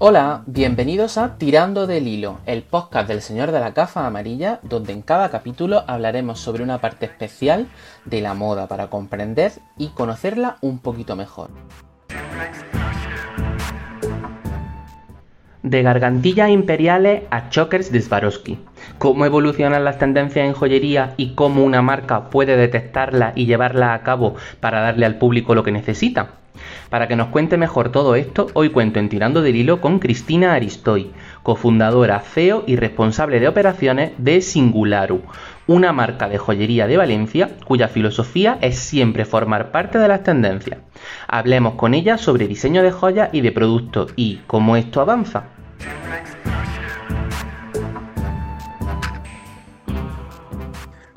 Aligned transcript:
Hola, 0.00 0.44
bienvenidos 0.46 1.18
a 1.18 1.38
Tirando 1.38 1.88
del 1.88 2.06
Hilo, 2.06 2.38
el 2.46 2.62
podcast 2.62 3.08
del 3.08 3.20
Señor 3.20 3.50
de 3.50 3.58
la 3.58 3.74
Cafa 3.74 4.06
Amarilla, 4.06 4.60
donde 4.62 4.92
en 4.92 5.02
cada 5.02 5.28
capítulo 5.28 5.82
hablaremos 5.88 6.38
sobre 6.38 6.62
una 6.62 6.80
parte 6.80 7.06
especial 7.06 7.66
de 8.04 8.20
la 8.20 8.34
moda 8.34 8.68
para 8.68 8.90
comprender 8.90 9.50
y 9.76 9.88
conocerla 9.88 10.58
un 10.60 10.78
poquito 10.78 11.16
mejor. 11.16 11.50
De 15.64 15.82
gargantillas 15.82 16.50
imperiales 16.50 17.24
a 17.30 17.48
chokers 17.48 17.90
de 17.90 18.00
Swarovski. 18.00 18.60
Cómo 18.98 19.26
evolucionan 19.26 19.84
las 19.84 19.98
tendencias 19.98 20.46
en 20.46 20.52
joyería 20.52 21.14
y 21.16 21.34
cómo 21.34 21.64
una 21.64 21.82
marca 21.82 22.30
puede 22.30 22.56
detectarla 22.56 23.32
y 23.34 23.46
llevarla 23.46 23.94
a 23.94 24.04
cabo 24.04 24.36
para 24.60 24.80
darle 24.80 25.06
al 25.06 25.18
público 25.18 25.56
lo 25.56 25.64
que 25.64 25.72
necesita. 25.72 26.37
Para 26.90 27.08
que 27.08 27.16
nos 27.16 27.28
cuente 27.28 27.56
mejor 27.56 27.90
todo 27.92 28.14
esto, 28.14 28.48
hoy 28.54 28.70
cuento 28.70 28.98
en 28.98 29.08
Tirando 29.08 29.42
del 29.42 29.56
Hilo 29.56 29.80
con 29.80 29.98
Cristina 29.98 30.54
Aristoy, 30.54 31.12
cofundadora, 31.42 32.20
CEO 32.20 32.64
y 32.66 32.76
responsable 32.76 33.40
de 33.40 33.48
operaciones 33.48 34.12
de 34.18 34.40
Singularu, 34.40 35.22
una 35.66 35.92
marca 35.92 36.28
de 36.28 36.38
joyería 36.38 36.86
de 36.86 36.96
Valencia 36.96 37.50
cuya 37.64 37.88
filosofía 37.88 38.58
es 38.62 38.78
siempre 38.78 39.24
formar 39.24 39.70
parte 39.70 39.98
de 39.98 40.08
las 40.08 40.22
tendencias. 40.22 40.80
Hablemos 41.26 41.74
con 41.74 41.94
ella 41.94 42.18
sobre 42.18 42.48
diseño 42.48 42.82
de 42.82 42.90
joyas 42.90 43.30
y 43.32 43.42
de 43.42 43.52
productos 43.52 44.12
y 44.16 44.40
cómo 44.46 44.76
esto 44.76 45.00
avanza. 45.00 45.44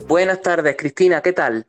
Buenas 0.08 0.42
tardes, 0.42 0.76
Cristina, 0.78 1.22
¿qué 1.22 1.32
tal? 1.32 1.66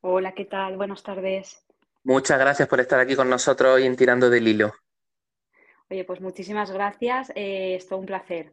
Hola, 0.00 0.32
¿qué 0.32 0.44
tal? 0.44 0.76
Buenas 0.76 1.04
tardes. 1.04 1.64
Muchas 2.08 2.38
gracias 2.38 2.66
por 2.68 2.80
estar 2.80 2.98
aquí 2.98 3.14
con 3.14 3.28
nosotros 3.28 3.74
hoy 3.74 3.84
en 3.84 3.94
Tirando 3.94 4.30
del 4.30 4.48
Hilo. 4.48 4.72
Oye, 5.90 6.04
pues 6.04 6.22
muchísimas 6.22 6.70
gracias, 6.70 7.30
eh, 7.34 7.74
es 7.76 7.86
todo 7.86 7.98
un 7.98 8.06
placer. 8.06 8.50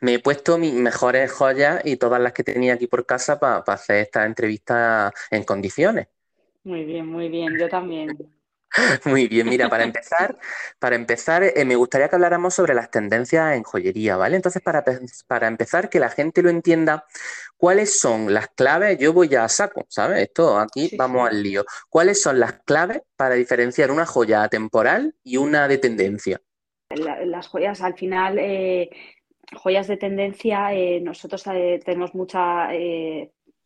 Me 0.00 0.14
he 0.14 0.18
puesto 0.20 0.56
mis 0.56 0.72
mejores 0.72 1.30
joyas 1.30 1.82
y 1.84 1.98
todas 1.98 2.18
las 2.18 2.32
que 2.32 2.42
tenía 2.42 2.72
aquí 2.72 2.86
por 2.86 3.04
casa 3.04 3.38
para 3.38 3.58
hacer 3.58 3.96
esta 3.96 4.24
entrevista 4.24 5.12
en 5.30 5.44
condiciones. 5.44 6.08
Muy 6.64 6.84
bien, 6.84 7.04
muy 7.04 7.28
bien, 7.28 7.58
yo 7.58 7.68
también. 7.68 8.16
Muy 9.04 9.28
bien, 9.28 9.48
mira, 9.48 9.68
para 9.68 9.84
empezar, 9.84 10.38
para 10.78 10.96
empezar, 10.96 11.42
eh, 11.42 11.64
me 11.64 11.76
gustaría 11.76 12.08
que 12.08 12.16
habláramos 12.16 12.54
sobre 12.54 12.74
las 12.74 12.90
tendencias 12.90 13.54
en 13.54 13.62
joyería, 13.62 14.16
¿vale? 14.16 14.36
Entonces, 14.36 14.62
para, 14.62 14.84
para 15.26 15.48
empezar, 15.48 15.88
que 15.90 16.00
la 16.00 16.08
gente 16.08 16.42
lo 16.42 16.50
entienda, 16.50 17.04
¿cuáles 17.56 17.98
son 17.98 18.32
las 18.32 18.48
claves? 18.48 18.98
Yo 18.98 19.12
voy 19.12 19.34
a 19.34 19.48
saco, 19.48 19.84
¿sabes? 19.88 20.22
Esto 20.22 20.58
aquí 20.58 20.90
vamos 20.96 21.28
al 21.28 21.42
lío. 21.42 21.64
¿Cuáles 21.88 22.20
son 22.22 22.40
las 22.40 22.54
claves 22.64 23.02
para 23.16 23.34
diferenciar 23.34 23.90
una 23.90 24.06
joya 24.06 24.48
temporal 24.48 25.14
y 25.22 25.36
una 25.36 25.68
de 25.68 25.78
tendencia? 25.78 26.40
las 26.94 27.48
joyas 27.48 27.80
al 27.80 27.94
final, 27.94 28.38
eh, 28.38 28.90
joyas 29.54 29.86
de 29.88 29.96
tendencia, 29.96 30.74
eh, 30.74 31.00
nosotros 31.00 31.42
tenemos 31.42 32.14
mucha 32.14 32.68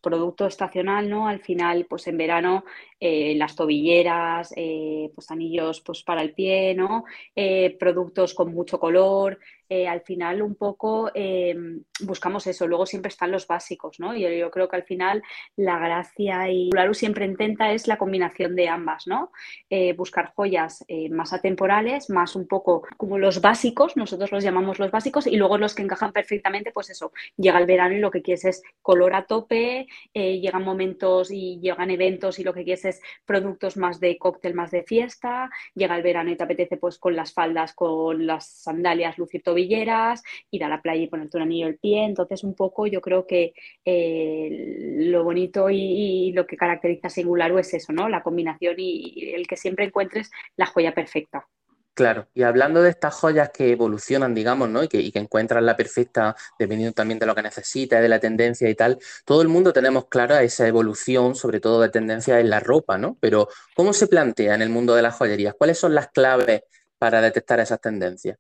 producto 0.07 0.47
estacional, 0.47 1.11
¿no? 1.11 1.27
Al 1.27 1.41
final, 1.41 1.85
pues 1.91 2.07
en 2.07 2.17
verano, 2.17 2.65
eh, 3.01 3.35
las 3.37 3.57
tobilleras, 3.57 4.55
eh, 4.57 5.11
pues 5.13 5.33
anillos 5.33 5.81
pues 5.81 6.05
para 6.05 6.23
el 6.23 6.33
pie, 6.33 6.77
¿no? 6.77 7.05
Eh, 7.35 7.77
productos 7.77 8.33
con 8.33 8.55
mucho 8.55 8.79
color, 8.79 9.41
eh, 9.69 9.89
al 9.89 10.03
final 10.03 10.42
un 10.42 10.55
poco 10.55 11.11
em, 11.14 11.83
buscamos 12.00 12.47
eso. 12.47 12.67
Luego 12.67 12.86
siempre 12.86 13.09
están 13.09 13.33
los 13.33 13.47
básicos, 13.47 13.98
¿no? 13.98 14.17
Yo, 14.17 14.28
yo 14.28 14.50
creo 14.50 14.69
que 14.69 14.77
al 14.77 14.84
final 14.84 15.23
la 15.56 15.78
gracia 15.78 16.48
y 16.48 16.70
Laru 16.70 16.95
siempre 16.95 17.27
intenta 17.27 17.73
es 17.73 17.89
la 17.89 17.98
combinación 17.98 18.55
de 18.55 18.69
ambas, 18.69 19.06
¿no? 19.06 19.33
Eh, 19.70 19.92
buscar 19.95 20.33
joyas 20.34 20.84
eh, 20.89 21.08
más 21.11 21.33
atemporales, 21.33 22.11
más 22.11 22.36
un 22.36 22.47
poco 22.47 22.86
como 22.97 23.19
los 23.19 23.41
básicos, 23.41 23.97
nosotros 23.97 24.31
los 24.33 24.45
llamamos 24.45 24.78
los 24.78 24.91
básicos, 24.91 25.27
y 25.27 25.36
luego 25.36 25.58
los 25.58 25.75
que 25.75 25.83
encajan 25.83 26.12
perfectamente, 26.12 26.70
pues 26.73 26.91
eso, 26.91 27.12
llega 27.36 27.58
el 27.58 27.67
verano 27.67 27.95
y 27.95 28.01
lo 28.01 28.11
que 28.11 28.23
quieres 28.23 28.45
es 28.45 28.62
color 28.83 29.14
a 29.14 29.27
tope, 29.27 29.86
llegan 30.14 30.64
momentos 30.64 31.30
y 31.30 31.58
llegan 31.61 31.91
eventos 31.91 32.39
y 32.39 32.45
lo 32.45 32.55
que 32.55 32.64
quieres 32.64 32.85
es 32.85 33.01
productos 33.24 33.77
más 33.77 34.01
de 34.01 34.18
cóctel, 34.18 34.55
más 34.55 34.70
de 34.70 34.83
fiesta, 34.83 35.51
llega 35.74 35.96
el 35.96 36.02
verano 36.02 36.30
y 36.30 36.36
te 36.36 36.45
apetece 36.45 36.77
pues 36.77 36.98
con 36.98 37.17
las 37.17 37.33
faldas, 37.33 37.74
con 37.74 38.27
las 38.27 38.46
sandalias, 38.46 39.18
lucir 39.18 39.42
todo 39.42 39.55
villeras, 39.56 40.22
ir 40.52 40.62
a 40.64 40.68
la 40.68 40.80
playa 40.80 41.02
y 41.02 41.08
ponerte 41.08 41.36
un 41.36 41.42
anillo 41.42 41.67
al 41.67 41.77
pie. 41.77 42.05
Entonces, 42.05 42.44
un 42.44 42.55
poco 42.55 42.86
yo 42.86 43.00
creo 43.00 43.27
que 43.27 43.52
eh, 43.84 44.96
lo 44.98 45.24
bonito 45.24 45.68
y, 45.70 46.33
lo 46.33 46.46
que 46.46 46.56
caracteriza 46.56 47.08
a 47.08 47.11
Singularu 47.11 47.58
es 47.58 47.74
eso, 47.74 47.92
¿no? 47.92 48.08
La 48.08 48.22
combinación 48.22 48.74
y, 48.78 49.33
el 49.34 49.46
que 49.46 49.56
siempre 49.56 49.86
encuentres 49.86 50.30
la 50.56 50.67
joya 50.67 50.94
perfecta. 50.94 51.46
Claro, 51.94 52.28
y 52.34 52.42
hablando 52.42 52.83
de 52.83 52.90
estas 52.90 53.14
joyas 53.14 53.50
que 53.50 53.72
evolucionan, 53.72 54.34
digamos, 54.34 54.68
¿no? 54.68 54.83
Y 54.83 54.89
que, 54.89 54.98
y 55.00 55.11
que, 55.11 55.18
encuentran 55.18 55.64
la 55.64 55.78
perfecta 55.78 56.36
dependiendo 56.58 56.92
también 56.92 57.18
de 57.18 57.24
lo 57.24 57.34
que 57.34 57.42
necesitas, 57.42 58.02
de 58.02 58.08
la 58.08 58.20
tendencia 58.20 58.68
y 58.68 58.74
tal, 58.74 58.98
todo 59.24 59.40
el 59.40 59.48
mundo 59.48 59.73
tenemos 59.73 60.06
clara 60.06 60.42
esa 60.42 60.68
evolución, 60.68 61.34
sobre 61.34 61.58
todo 61.58 61.80
de 61.80 61.88
tendencia 61.88 62.38
en 62.38 62.50
la 62.50 62.61
ropa, 62.61 62.98
¿no? 62.98 63.17
Pero, 63.18 63.48
¿cómo 63.74 63.94
se 63.94 64.08
plantea 64.08 64.55
en 64.55 64.61
el 64.61 64.68
mundo 64.68 64.94
de 64.94 65.02
las 65.02 65.14
joyerías? 65.14 65.55
¿Cuáles 65.56 65.78
son 65.78 65.94
las 65.94 66.08
claves 66.08 66.64
para 66.98 67.23
detectar 67.23 67.61
esas 67.61 67.80
tendencias? 67.80 68.36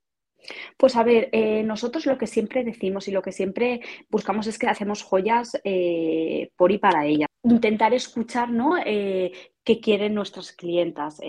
Pues 0.76 0.96
a 0.96 1.02
ver, 1.02 1.28
eh, 1.32 1.62
nosotros 1.62 2.06
lo 2.06 2.18
que 2.18 2.26
siempre 2.26 2.64
decimos 2.64 3.08
y 3.08 3.12
lo 3.12 3.22
que 3.22 3.32
siempre 3.32 3.80
buscamos 4.10 4.46
es 4.46 4.58
que 4.58 4.66
hacemos 4.66 5.02
joyas 5.02 5.58
eh, 5.64 6.50
por 6.56 6.72
y 6.72 6.78
para 6.78 7.06
ella. 7.06 7.26
Intentar 7.42 7.94
escuchar, 7.94 8.50
¿no? 8.50 8.76
Eh, 8.84 9.32
qué 9.66 9.80
quieren 9.80 10.14
nuestras 10.14 10.52
clientas. 10.52 11.20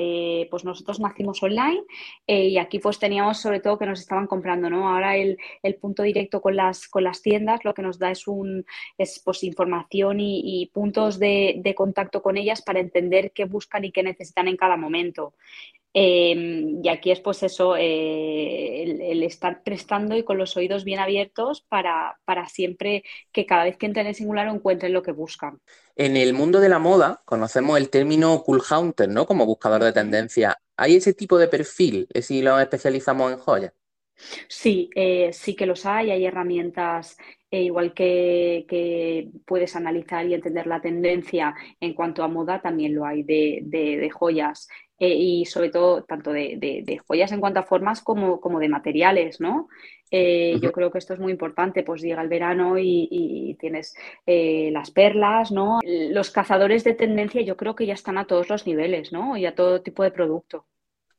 pues 0.49 0.63
nosotros 0.63 0.99
nacimos 0.99 1.41
online 1.43 1.83
y 2.27 2.57
aquí 2.57 2.79
pues 2.79 2.99
teníamos 2.99 3.39
sobre 3.39 3.59
todo 3.59 3.79
que 3.79 3.85
nos 3.87 3.99
estaban 3.99 4.27
comprando, 4.27 4.69
¿no? 4.69 4.87
Ahora 4.87 5.17
el, 5.17 5.37
punto 5.81 6.03
directo 6.03 6.41
con 6.41 6.55
las, 6.55 6.87
con 6.87 7.03
las 7.03 7.21
tiendas 7.21 7.65
lo 7.65 7.73
que 7.73 7.81
nos 7.81 7.99
da 7.99 8.11
es 8.11 8.27
un 8.27 8.65
es 8.97 9.21
pues 9.23 9.43
información 9.43 10.19
y, 10.19 10.69
puntos 10.73 11.19
de, 11.19 11.73
contacto 11.75 12.21
con 12.21 12.37
ellas 12.37 12.61
para 12.61 12.79
entender 12.79 13.31
qué 13.33 13.45
buscan 13.45 13.85
y 13.85 13.91
qué 13.91 14.03
necesitan 14.03 14.47
en 14.47 14.57
cada 14.57 14.77
momento. 14.77 15.33
Em, 15.93 16.79
y 16.83 16.89
aquí 16.89 17.11
es 17.11 17.19
pues 17.21 17.41
eso, 17.43 17.75
eh, 17.75 18.83
el, 19.11 19.23
estar 19.23 19.63
prestando 19.63 20.15
y 20.15 20.23
con 20.23 20.37
los 20.37 20.55
oídos 20.55 20.83
bien 20.83 20.99
abiertos 20.99 21.61
para, 21.61 22.19
siempre 22.49 23.03
que 23.31 23.45
cada 23.45 23.63
vez 23.63 23.77
que 23.77 23.87
entren 23.87 24.07
en 24.07 24.13
singular 24.13 24.47
encuentren 24.47 24.93
lo 24.93 25.01
que 25.01 25.11
buscan. 25.11 25.59
En 25.99 26.15
el 26.15 26.35
mundo 26.35 26.59
de 26.59 26.69
la 26.69 26.77
moda 26.77 27.23
conocemos 27.25 27.75
el 27.75 27.89
término 27.89 28.43
cool 28.43 28.61
hunter, 28.69 29.09
¿no? 29.09 29.25
Como 29.25 29.47
buscador 29.47 29.83
de 29.83 29.91
tendencia. 29.91 30.55
¿Hay 30.75 30.95
ese 30.95 31.15
tipo 31.15 31.39
de 31.39 31.47
perfil 31.47 32.07
si 32.21 32.43
lo 32.43 32.59
especializamos 32.59 33.31
en 33.31 33.39
joyas? 33.39 33.73
Sí, 34.47 34.91
eh, 34.93 35.33
sí 35.33 35.55
que 35.55 35.65
los 35.65 35.87
hay. 35.87 36.11
Hay 36.11 36.23
herramientas 36.23 37.17
eh, 37.49 37.63
igual 37.63 37.95
que, 37.95 39.31
puedes 39.47 39.75
analizar 39.75 40.27
y 40.27 40.35
entender 40.35 40.67
la 40.67 40.81
tendencia 40.81 41.55
en 41.79 41.95
cuanto 41.95 42.21
a 42.21 42.27
moda, 42.27 42.61
también 42.61 42.93
lo 42.93 43.03
hay 43.03 43.23
de 43.23 44.11
joyas 44.13 44.67
eh, 44.99 45.13
y 45.13 45.45
sobre 45.45 45.69
todo 45.69 46.03
tanto 46.03 46.31
de, 46.31 47.01
joyas 47.05 47.31
en 47.31 47.39
cuanto 47.39 47.59
a 47.59 47.63
formas 47.63 48.01
como, 48.01 48.41
como 48.41 48.59
de 48.59 48.67
materiales, 48.69 49.39
¿no? 49.39 49.69
Eh, 50.11 50.57
yo 50.61 50.71
creo 50.71 50.91
que 50.91 50.97
esto 50.99 51.13
es 51.13 51.19
muy 51.19 51.31
importante, 51.31 51.83
pues 51.83 52.01
llega 52.01 52.21
el 52.21 52.29
verano 52.29 52.77
y, 52.77 53.57
tienes 53.59 53.95
eh, 54.25 54.69
las 54.71 54.91
perlas, 54.91 55.51
¿no? 55.51 55.79
Los 55.83 56.31
cazadores 56.31 56.83
de 56.83 56.93
tendencia 56.93 57.41
yo 57.41 57.57
creo 57.57 57.75
que 57.75 57.85
ya 57.85 57.93
están 57.93 58.17
a 58.17 58.25
todos 58.25 58.49
los 58.49 58.65
niveles, 58.65 59.11
¿no? 59.11 59.35
Y 59.37 59.45
a 59.45 59.55
todo 59.55 59.81
tipo 59.81 60.03
de 60.03 60.11
producto. 60.11 60.65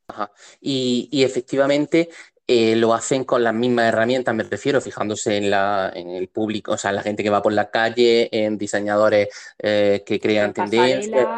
Ajá. 0.08 0.30
Y, 0.60 1.08
y, 1.12 1.24
efectivamente 1.24 2.08
eh, 2.50 2.74
lo 2.76 2.94
hacen 2.94 3.24
con 3.24 3.44
las 3.44 3.52
mismas 3.52 3.84
herramientas, 3.84 4.34
me 4.34 4.42
refiero, 4.42 4.80
fijándose 4.80 5.36
en, 5.36 5.50
la, 5.50 5.92
en 5.94 6.08
el 6.08 6.28
público, 6.28 6.72
o 6.72 6.76
sea, 6.78 6.90
en 6.90 6.96
la 6.96 7.02
gente 7.02 7.22
que 7.22 7.28
va 7.28 7.42
por 7.42 7.52
la 7.52 7.70
calle, 7.70 8.30
en 8.32 8.56
diseñadores 8.56 9.28
eh, 9.58 10.02
que 10.06 10.18
crean 10.18 10.54
tendencias. 10.54 11.28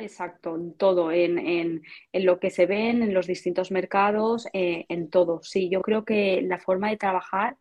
Exacto, 0.00 0.56
en 0.56 0.74
todo, 0.74 1.12
en, 1.12 1.38
en, 1.38 1.82
en, 2.12 2.26
lo 2.26 2.40
que 2.40 2.50
se 2.50 2.64
ven, 2.64 3.02
en 3.02 3.12
los 3.12 3.26
distintos 3.26 3.70
mercados, 3.70 4.46
eh, 4.54 4.86
en 4.88 5.10
todo. 5.10 5.40
Sí, 5.42 5.68
yo 5.68 5.82
creo 5.82 6.04
que 6.04 6.40
la 6.42 6.58
forma 6.58 6.88
de 6.88 6.96
trabajar 6.96 7.56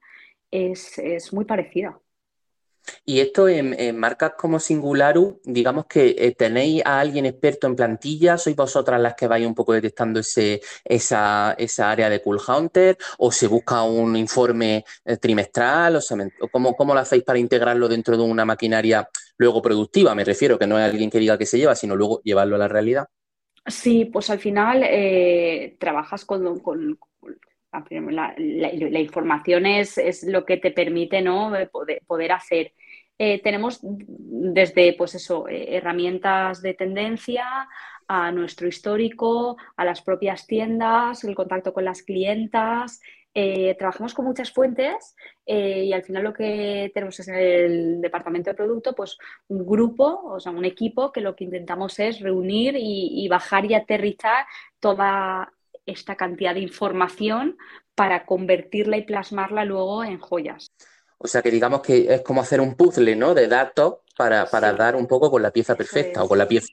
es, 0.50 0.98
es 0.98 1.34
muy 1.34 1.44
parecida. 1.44 2.00
Y 3.06 3.20
esto 3.20 3.48
en, 3.48 3.98
marcas 3.98 4.34
como 4.38 4.60
Singularu, 4.60 5.42
digamos 5.44 5.86
que 5.86 6.16
eh, 6.18 6.36
tenéis 6.36 6.82
a 6.86 7.00
alguien 7.00 7.26
experto 7.26 7.68
en 7.68 7.76
plantilla, 7.76 8.38
sois 8.38 8.56
vosotras 8.56 9.00
las 9.00 9.16
que 9.16 9.28
vais 9.28 9.46
un 9.46 9.56
poco 9.56 9.74
detectando 9.74 10.20
ese, 10.20 10.62
esa, 10.84 11.56
esa 11.58 11.92
área 11.92 12.10
de 12.10 12.22
Cool 12.22 12.40
Hunter, 12.46 12.98
o 13.18 13.32
se 13.32 13.48
busca 13.48 13.84
un 13.84 14.16
informe 14.16 14.86
eh, 15.06 15.18
trimestral, 15.18 15.96
o, 15.96 16.02
¿cómo, 16.52 16.76
¿cómo, 16.76 16.94
lo 16.94 17.00
hacéis 17.00 17.24
para 17.24 17.40
integrarlo 17.40 17.88
dentro 17.88 18.18
de 18.18 18.24
una 18.24 18.46
maquinaria 18.46 19.08
luego 19.38 19.62
productiva? 19.62 20.16
Me 20.16 20.24
refiero, 20.24 20.58
que 20.60 20.68
no 20.68 20.78
es 20.78 20.86
alguien 20.86 21.10
que 21.10 21.20
diga 21.20 21.38
que 21.38 21.46
se 21.46 21.58
lleva, 21.58 21.76
sino 21.76 21.96
luego 21.96 22.22
llevarlo 22.24 22.56
a 22.56 22.60
la 22.60 22.68
realidad. 22.68 23.08
Sí, 23.66 24.06
pues 24.06 24.30
al 24.30 24.40
final 24.40 24.84
eh, 24.84 25.78
trabajas 25.80 26.26
con, 26.26 26.60
con, 26.60 27.00
la, 28.12 29.00
información 29.00 29.66
es, 29.66 29.98
es, 29.98 30.24
lo 30.24 30.46
que 30.46 30.58
te 30.58 30.72
permite 30.72 31.22
¿no? 31.22 31.52
poder, 31.72 32.02
poder 32.06 32.32
hacer. 32.32 32.74
Eh, 33.18 33.42
tenemos 33.42 33.80
desde 33.82 34.94
pues 34.94 35.16
eso, 35.16 35.48
eh, 35.48 35.78
herramientas 35.78 36.62
de 36.62 36.74
tendencia 36.74 37.68
a 38.08 38.32
nuestro 38.32 38.68
histórico, 38.68 39.58
a 39.78 39.86
las 39.86 40.02
propias 40.02 40.46
tiendas, 40.48 41.24
el 41.24 41.36
contacto 41.36 41.74
con 41.74 41.86
las 41.86 42.02
clientas. 42.04 43.02
Eh, 43.36 43.76
trabajamos 43.80 44.14
con 44.14 44.26
muchas 44.26 44.52
fuentes 44.52 45.16
eh, 45.46 45.86
y 45.86 45.94
al 45.94 46.04
final 46.04 46.24
lo 46.24 46.34
que 46.34 46.92
tenemos 46.94 47.20
es 47.20 47.28
en 47.28 47.36
el 47.36 48.02
departamento 48.02 48.52
de 48.52 48.56
producto, 48.56 48.94
pues 48.94 49.18
un 49.48 49.66
grupo, 49.66 50.22
o 50.26 50.40
sea, 50.40 50.52
un 50.52 50.66
equipo 50.66 51.12
que 51.12 51.22
lo 51.22 51.36
que 51.36 51.46
intentamos 51.46 51.98
es 52.00 52.20
reunir 52.20 52.76
y 52.78 53.28
bajar 53.28 53.66
y 53.66 53.74
aterrizar 53.74 54.46
toda 54.80 55.52
esta 55.86 56.16
cantidad 56.16 56.54
de 56.54 56.62
información 56.62 57.58
para 57.96 58.26
convertirla 58.26 58.98
y 58.98 59.04
plasmarla 59.04 59.66
luego 59.66 60.04
en 60.04 60.20
joyas. 60.20 60.72
O 61.18 61.28
sea 61.28 61.42
que 61.42 61.52
digamos 61.52 61.82
que 61.82 62.14
es 62.14 62.22
como 62.22 62.42
hacer 62.42 62.60
un 62.60 62.76
puzzle, 62.76 63.16
¿no? 63.16 63.34
De 63.34 63.48
datos 63.48 64.00
para, 64.18 64.46
dar 64.74 64.96
un 64.96 65.08
poco 65.08 65.32
con 65.32 65.42
la 65.42 65.52
pieza 65.52 65.76
perfecta 65.76 66.24
o 66.24 66.28
con 66.28 66.38
la 66.38 66.48
pieza 66.48 66.68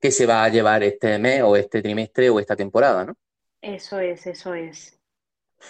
que 0.00 0.10
se 0.10 0.26
va 0.26 0.44
a 0.44 0.48
llevar 0.48 0.82
este 0.82 1.18
mes 1.18 1.42
o 1.42 1.56
este 1.56 1.82
trimestre 1.82 2.30
o 2.30 2.38
esta 2.38 2.54
temporada, 2.54 3.04
¿no? 3.04 3.16
Eso 3.60 3.98
es, 3.98 4.26
eso 4.26 4.54
es. 4.54 4.98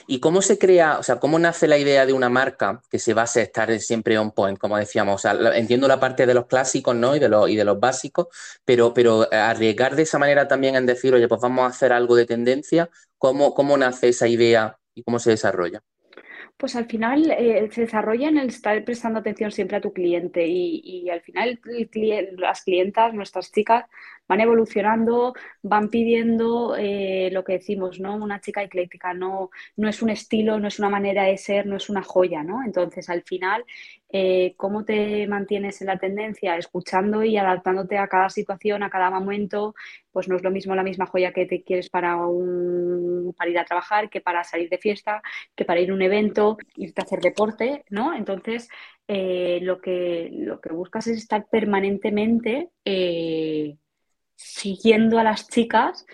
¿Y 0.06 0.20
cómo 0.20 0.42
se 0.42 0.58
crea, 0.58 0.98
o 0.98 1.02
sea, 1.02 1.18
cómo 1.20 1.38
nace 1.38 1.66
la 1.68 1.78
idea 1.78 2.06
de 2.06 2.12
una 2.12 2.28
marca 2.28 2.82
que 2.90 2.98
se 2.98 3.14
base 3.14 3.40
en 3.40 3.46
estar 3.46 3.80
siempre 3.80 4.18
on 4.18 4.32
point, 4.32 4.58
como 4.58 4.76
decíamos? 4.76 5.16
O 5.16 5.18
sea, 5.18 5.32
entiendo 5.56 5.88
la 5.88 6.00
parte 6.00 6.26
de 6.26 6.34
los 6.34 6.46
clásicos, 6.46 6.94
¿no? 6.94 7.16
Y 7.16 7.18
de 7.18 7.28
los, 7.28 7.48
y 7.48 7.56
de 7.56 7.64
los 7.64 7.78
básicos, 7.80 8.28
pero, 8.64 8.94
pero 8.94 9.28
arriesgar 9.32 9.96
de 9.96 10.02
esa 10.02 10.18
manera 10.18 10.48
también 10.48 10.76
en 10.76 10.86
decir, 10.86 11.14
oye, 11.14 11.28
pues 11.28 11.40
vamos 11.40 11.64
a 11.64 11.68
hacer 11.68 11.92
algo 11.92 12.16
de 12.16 12.26
tendencia, 12.26 12.90
¿cómo, 13.18 13.54
cómo 13.54 13.76
nace 13.76 14.08
esa 14.08 14.28
idea 14.28 14.78
y 14.94 15.02
cómo 15.02 15.18
se 15.18 15.30
desarrolla? 15.30 15.82
Pues 16.56 16.76
al 16.76 16.86
final 16.86 17.30
eh, 17.32 17.68
se 17.72 17.82
desarrolla 17.82 18.28
en 18.28 18.38
el 18.38 18.48
estar 18.48 18.82
prestando 18.84 19.18
atención 19.18 19.50
siempre 19.50 19.76
a 19.76 19.80
tu 19.80 19.92
cliente 19.92 20.46
y, 20.46 21.08
al 21.10 21.20
final 21.20 21.60
las 22.36 22.62
clientas, 22.62 23.12
nuestras 23.12 23.50
chicas, 23.52 23.84
van 24.28 24.40
evolucionando, 24.40 25.34
van 25.62 25.88
pidiendo 25.90 26.76
eh, 26.76 27.28
lo 27.32 27.44
que 27.44 27.54
decimos, 27.54 28.00
¿no? 28.00 28.14
Una 28.16 28.40
chica 28.40 28.62
ecléctica, 28.62 29.12
no, 29.12 29.50
no 29.76 29.88
es 29.88 30.00
un 30.00 30.10
estilo, 30.10 30.58
no 30.60 30.68
es 30.68 30.78
una 30.78 30.88
manera 30.88 31.24
de 31.24 31.36
ser, 31.36 31.66
no 31.66 31.76
es 31.76 31.90
una 31.90 32.02
joya, 32.02 32.42
¿no? 32.42 32.62
Entonces, 32.64 33.10
al 33.10 33.22
final, 33.22 33.64
eh, 34.10 34.54
¿cómo 34.56 34.84
te 34.84 35.26
mantienes 35.26 35.80
en 35.80 35.88
la 35.88 35.98
tendencia? 35.98 36.56
Escuchando 36.56 37.24
y 37.24 37.36
adaptándote 37.36 37.98
a 37.98 38.08
cada 38.08 38.30
situación, 38.30 38.82
a 38.82 38.90
cada 38.90 39.10
momento, 39.10 39.74
pues 40.12 40.28
no 40.28 40.36
es 40.36 40.42
lo 40.42 40.50
mismo 40.50 40.74
la 40.74 40.82
misma 40.82 41.06
joya 41.06 41.32
que 41.32 41.46
te 41.46 41.62
quieres 41.62 41.90
para, 41.90 42.16
ir 43.46 43.58
a 43.58 43.64
trabajar, 43.64 44.10
que 44.10 44.20
para 44.20 44.44
salir 44.44 44.68
de 44.68 44.78
fiesta, 44.78 45.22
que 45.54 45.64
para 45.64 45.80
ir 45.80 45.90
a 45.90 45.94
un 45.94 46.02
evento, 46.02 46.58
irte 46.76 47.00
a 47.00 47.04
hacer 47.04 47.20
deporte, 47.20 47.84
¿no? 47.90 48.14
Entonces, 48.14 48.68
eh, 49.08 49.58
lo, 49.62 49.80
que, 49.80 50.30
lo 50.32 50.60
que 50.60 50.72
buscas 50.72 51.06
es 51.08 51.18
estar 51.18 51.46
permanentemente 51.48 52.70
siguiendo 54.36 55.18
a 55.18 55.24
las 55.24 55.48
chicas 55.48 56.06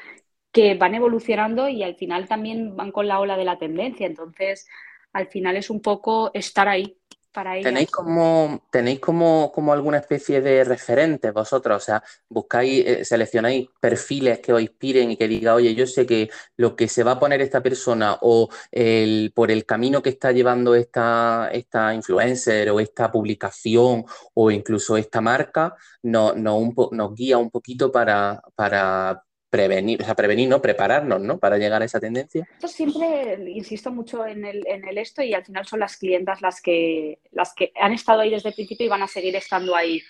que 0.52 0.74
van 0.74 0.94
evolucionando 0.94 1.68
y 1.68 1.82
al 1.82 1.96
final 1.96 2.28
también 2.28 2.76
van 2.76 2.92
con 2.92 3.08
la 3.08 3.20
ola 3.20 3.36
de 3.36 3.44
la 3.44 3.58
tendencia. 3.58 4.06
Entonces, 4.06 4.66
al 5.12 5.28
final 5.28 5.56
es 5.56 5.70
un 5.70 5.80
poco 5.80 6.30
estar 6.34 6.68
ahí 6.68 6.99
para 7.32 7.56
ellas. 7.56 7.64
¿Tenéis 7.64 7.90
como, 7.90 8.66
tenéis 8.70 9.00
como, 9.00 9.52
como 9.52 9.72
alguna 9.72 9.98
especie 9.98 10.40
de 10.40 10.64
referentes 10.64 11.32
vosotros? 11.32 11.76
O 11.76 11.84
sea, 11.84 12.02
buscáis, 12.28 12.86
eh, 12.86 13.04
seleccionáis 13.04 13.68
perfiles 13.80 14.40
que 14.40 14.52
os 14.52 14.60
inspiren 14.60 15.10
y 15.10 15.16
que 15.16 15.28
diga, 15.28 15.54
oye, 15.54 15.74
yo 15.74 15.86
sé 15.86 16.06
que 16.06 16.30
lo 16.56 16.76
que 16.76 16.88
se 16.88 17.02
va 17.02 17.12
a 17.12 17.20
poner 17.20 17.40
esta 17.40 17.62
persona 17.62 18.18
o 18.20 18.48
el, 18.70 19.32
por 19.34 19.50
el 19.50 19.64
camino 19.64 20.02
que 20.02 20.10
está 20.10 20.32
llevando 20.32 20.74
esta, 20.74 21.50
esta 21.52 21.94
influencer 21.94 22.70
o 22.70 22.80
esta 22.80 23.10
publicación 23.10 24.04
o 24.34 24.50
incluso 24.50 24.96
esta 24.96 25.20
marca, 25.20 25.74
no, 26.02 26.34
nos 26.34 27.14
guía 27.14 27.38
un 27.38 27.50
poquito 27.50 27.90
para, 27.92 28.42
para 28.54 29.22
prevenir, 29.50 30.00
o 30.00 30.04
sea, 30.04 30.14
prevenir, 30.14 30.48
¿no? 30.48 30.62
Prepararnos, 30.62 31.20
¿no? 31.20 31.38
Para 31.38 31.58
llegar 31.58 31.82
a 31.82 31.84
esa 31.84 32.00
tendencia. 32.00 32.48
Esto 32.54 32.68
siempre 32.68 33.36
insisto 33.48 33.90
mucho 33.90 34.24
en 34.24 34.44
el, 34.44 34.66
en 34.66 34.86
el, 34.86 34.96
esto 34.98 35.22
y 35.22 35.34
al 35.34 35.44
final 35.44 35.66
son 35.66 35.80
las 35.80 35.96
clientas 35.96 36.40
las 36.40 36.62
que, 36.62 37.18
las 37.32 37.52
que 37.52 37.72
han 37.80 37.92
estado 37.92 38.20
ahí 38.20 38.30
desde 38.30 38.50
el 38.50 38.54
principio 38.54 38.86
y 38.86 38.88
van 38.88 39.02
a 39.02 39.08
seguir 39.08 39.34
estando 39.34 39.74
ahí. 39.74 40.00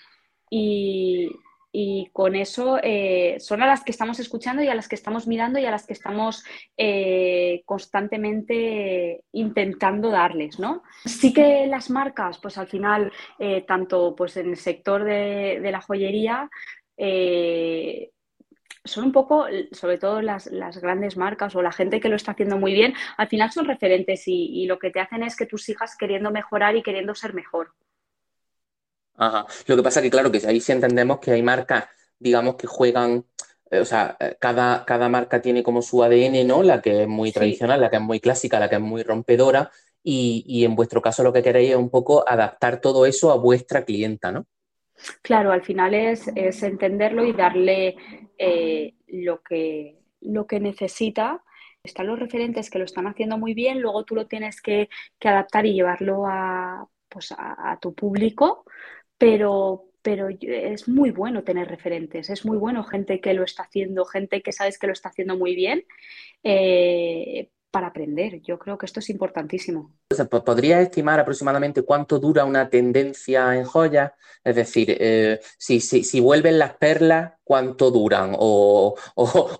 Y, 0.51 1.29
y 1.71 2.09
con 2.13 2.35
eso 2.35 2.77
eh, 2.83 3.37
son 3.39 3.63
a 3.63 3.67
las 3.67 3.83
que 3.83 3.91
estamos 3.91 4.19
escuchando 4.19 4.61
y 4.61 4.67
a 4.67 4.75
las 4.75 4.87
que 4.87 4.95
estamos 4.95 5.25
mirando 5.25 5.57
y 5.57 5.65
a 5.65 5.71
las 5.71 5.87
que 5.87 5.93
estamos 5.93 6.43
eh, 6.77 7.63
constantemente 7.65 9.23
intentando 9.31 10.11
darles, 10.11 10.59
¿no? 10.59 10.83
Sí 11.05 11.33
que 11.33 11.65
las 11.67 11.89
marcas, 11.89 12.37
pues 12.37 12.57
al 12.59 12.67
final, 12.67 13.11
eh, 13.39 13.61
tanto 13.61 14.13
pues 14.15 14.37
en 14.37 14.49
el 14.49 14.57
sector 14.57 15.03
de 15.03 15.71
la 15.71 15.81
joyería, 15.81 16.49
son 18.83 19.05
un 19.05 19.11
poco, 19.11 19.45
sobre 19.71 19.97
todo 19.97 20.21
las, 20.21 20.49
grandes 20.81 21.17
marcas 21.17 21.55
o 21.55 21.61
la 21.61 21.71
gente 21.71 21.99
que 21.99 22.09
lo 22.09 22.15
está 22.15 22.31
haciendo 22.31 22.57
muy 22.57 22.73
bien, 22.73 22.93
al 23.17 23.27
final 23.27 23.51
son 23.51 23.65
referentes 23.65 24.23
y, 24.25 24.65
lo 24.65 24.79
que 24.79 24.91
te 24.91 24.99
hacen 24.99 25.23
es 25.23 25.35
que 25.35 25.45
tú 25.45 25.57
sigas 25.57 25.95
queriendo 25.95 26.31
mejorar 26.31 26.75
y 26.75 26.83
queriendo 26.83 27.13
ser 27.13 27.33
mejor. 27.33 27.73
Ajá. 29.17 29.45
Lo 29.67 29.75
que 29.75 29.83
pasa 29.83 29.99
es 29.99 30.05
que, 30.05 30.09
claro, 30.09 30.31
que 30.31 30.41
ahí 30.47 30.59
sí 30.59 30.71
entendemos 30.71 31.19
que 31.19 31.31
hay 31.31 31.43
marcas, 31.43 31.85
digamos, 32.17 32.55
que 32.55 32.65
juegan, 32.65 33.25
eh, 33.69 33.79
o 33.79 33.85
sea, 33.85 34.17
eh, 34.19 34.37
cada, 34.39 34.83
cada 34.85 35.09
marca 35.09 35.41
tiene 35.41 35.61
como 35.61 35.81
su 35.81 36.03
ADN, 36.03 36.47
¿no? 36.47 36.63
La 36.63 36.81
que 36.81 37.03
es 37.03 37.07
muy 37.07 37.31
tradicional, 37.31 37.81
la 37.81 37.89
que 37.89 37.97
es 37.97 38.01
muy 38.01 38.19
clásica, 38.19 38.59
la 38.59 38.69
que 38.69 38.75
es 38.75 38.81
muy 38.81 39.03
rompedora, 39.03 39.69
y, 40.03 40.43
y 40.47 40.65
en 40.65 40.75
vuestro 40.75 41.01
caso 41.01 41.23
lo 41.23 41.33
que 41.33 41.43
queréis 41.43 41.71
es 41.71 41.75
un 41.75 41.89
poco 41.91 42.27
adaptar 42.27 42.81
todo 42.81 43.05
eso 43.05 43.31
a 43.31 43.35
vuestra 43.35 43.85
clienta, 43.85 44.31
¿no? 44.31 44.47
Claro, 45.21 45.51
al 45.51 45.63
final 45.63 45.93
es, 45.93 46.27
entenderlo 46.63 47.25
y 47.25 47.33
darle 47.33 47.95
eh, 48.37 48.93
lo, 49.07 49.41
que, 49.41 49.99
lo 50.21 50.47
que 50.47 50.59
necesita. 50.59 51.43
Están 51.83 52.07
los 52.07 52.19
referentes 52.19 52.69
que 52.69 52.79
lo 52.79 52.85
están 52.85 53.07
haciendo 53.07 53.37
muy 53.37 53.53
bien, 53.53 53.81
luego 53.81 54.05
tú 54.05 54.15
lo 54.15 54.27
tienes 54.27 54.61
que, 54.61 54.89
adaptar 55.23 55.65
y 55.65 55.73
llevarlo 55.73 56.25
a, 56.27 56.87
pues 57.09 57.33
a, 57.35 57.77
tu 57.81 57.95
público, 57.95 58.65
pero, 59.17 59.85
pero 60.01 60.29
es 60.29 60.87
muy 60.87 61.09
bueno 61.09 61.43
tener 61.43 61.67
referentes, 61.67 62.29
es 62.29 62.45
muy 62.45 62.57
bueno 62.57 62.83
gente 62.83 63.19
que 63.19 63.33
lo 63.33 63.43
está 63.43 63.63
haciendo, 63.63 64.05
gente 64.05 64.43
que 64.43 64.51
sabes 64.51 64.77
que 64.77 64.87
lo 64.87 64.93
está 64.93 65.09
haciendo 65.09 65.37
muy 65.37 65.55
bien, 65.55 65.83
eh, 66.43 67.49
para 67.71 67.87
aprender. 67.87 68.41
Yo 68.41 68.59
creo 68.59 68.77
que 68.77 68.85
esto 68.85 68.99
es 68.99 69.09
importantísimo. 69.09 69.93
¿Podrías 70.45 70.81
estimar 70.81 71.19
aproximadamente 71.19 71.83
cuánto 71.83 72.19
dura 72.19 72.43
una 72.43 72.69
tendencia 72.69 73.55
en 73.55 73.63
joyas? 73.63 74.11
Es 74.43 74.55
decir, 74.55 74.95
eh, 74.99 75.39
si, 75.57 75.79
si, 75.79 76.19
vuelven 76.19 76.59
las 76.59 76.75
perlas, 76.75 77.33
¿cuánto 77.43 77.89
duran? 77.89 78.35
O, 78.37 78.95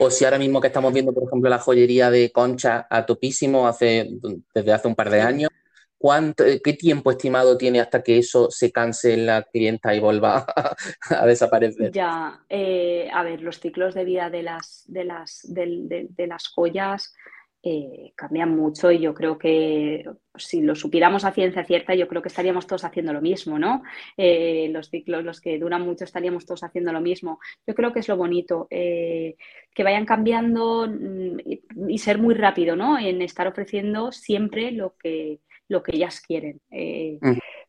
si 0.10 0.26
ahora 0.26 0.38
mismo 0.38 0.60
que 0.60 0.68
estamos 0.68 0.92
viendo, 0.94 1.14
por 1.14 1.24
ejemplo, 1.24 1.50
la 1.50 1.60
joyería 1.60 2.12
de 2.12 2.32
concha 2.32 2.86
a 2.90 3.06
topísimo 3.06 3.68
hace, 3.68 4.10
desde 4.54 4.74
hace 4.74 4.88
un 4.90 4.96
par 4.96 5.10
de 5.10 5.22
años, 5.22 5.50
¿cuánto, 5.98 6.44
¿qué 6.62 6.74
tiempo 6.74 7.12
estimado 7.12 7.58
tiene 7.58 7.80
hasta 7.80 8.04
que 8.04 8.18
eso 8.18 8.52
se 8.52 8.72
canse 8.72 9.14
en 9.14 9.26
la 9.28 9.44
clienta 9.44 9.96
y 9.96 10.00
vuelva 10.00 10.46
a, 11.10 11.26
desaparecer? 11.26 11.92
Ya, 11.92 12.44
eh, 12.50 13.10
a 13.14 13.24
ver, 13.24 13.42
los 13.42 13.60
ciclos 13.60 13.94
de 13.94 14.04
vida 14.04 14.30
de 14.30 14.44
las, 14.44 14.84
de 14.88 15.06
las, 15.06 15.42
de 15.46 16.28
las 16.28 16.50
joyas 16.50 17.14
eh, 17.64 18.14
cambian 18.16 18.56
mucho 18.56 18.92
y 18.92 18.98
yo 18.98 19.14
creo 19.14 19.38
que 19.38 20.04
si 20.36 20.62
lo 20.62 20.74
supiéramos 20.74 21.26
a 21.26 21.32
ciencia 21.32 21.64
cierta, 21.64 21.94
yo 21.94 22.08
creo 22.08 22.24
que 22.24 22.30
estaríamos 22.30 22.66
todos 22.66 22.84
haciendo 22.84 23.14
lo 23.14 23.22
mismo, 23.22 23.60
¿no? 23.60 23.84
Eh, 24.18 24.70
los 24.72 24.90
ciclos, 24.90 25.24
los 25.24 25.40
que 25.40 25.60
duran 25.60 25.84
mucho, 25.84 26.04
estaríamos 26.04 26.48
todos 26.48 26.64
haciendo 26.64 26.92
lo 26.92 27.02
mismo. 27.02 27.40
Yo 27.68 27.76
creo 27.76 27.94
que 27.94 28.00
es 28.00 28.08
lo 28.08 28.18
bonito, 28.18 28.66
eh, 28.72 29.36
que 29.76 29.84
vayan 29.84 30.06
cambiando 30.06 30.88
mm, 30.88 31.40
y, 31.88 31.98
ser 32.00 32.18
muy 32.18 32.34
rápido, 32.34 32.76
¿no? 32.76 32.98
En 32.98 33.22
estar 33.22 33.46
ofreciendo 33.48 34.12
siempre 34.12 34.72
lo 34.72 34.96
que, 34.98 35.42
lo 35.68 35.84
que 35.84 35.96
ellas 35.96 36.20
quieren. 36.20 36.62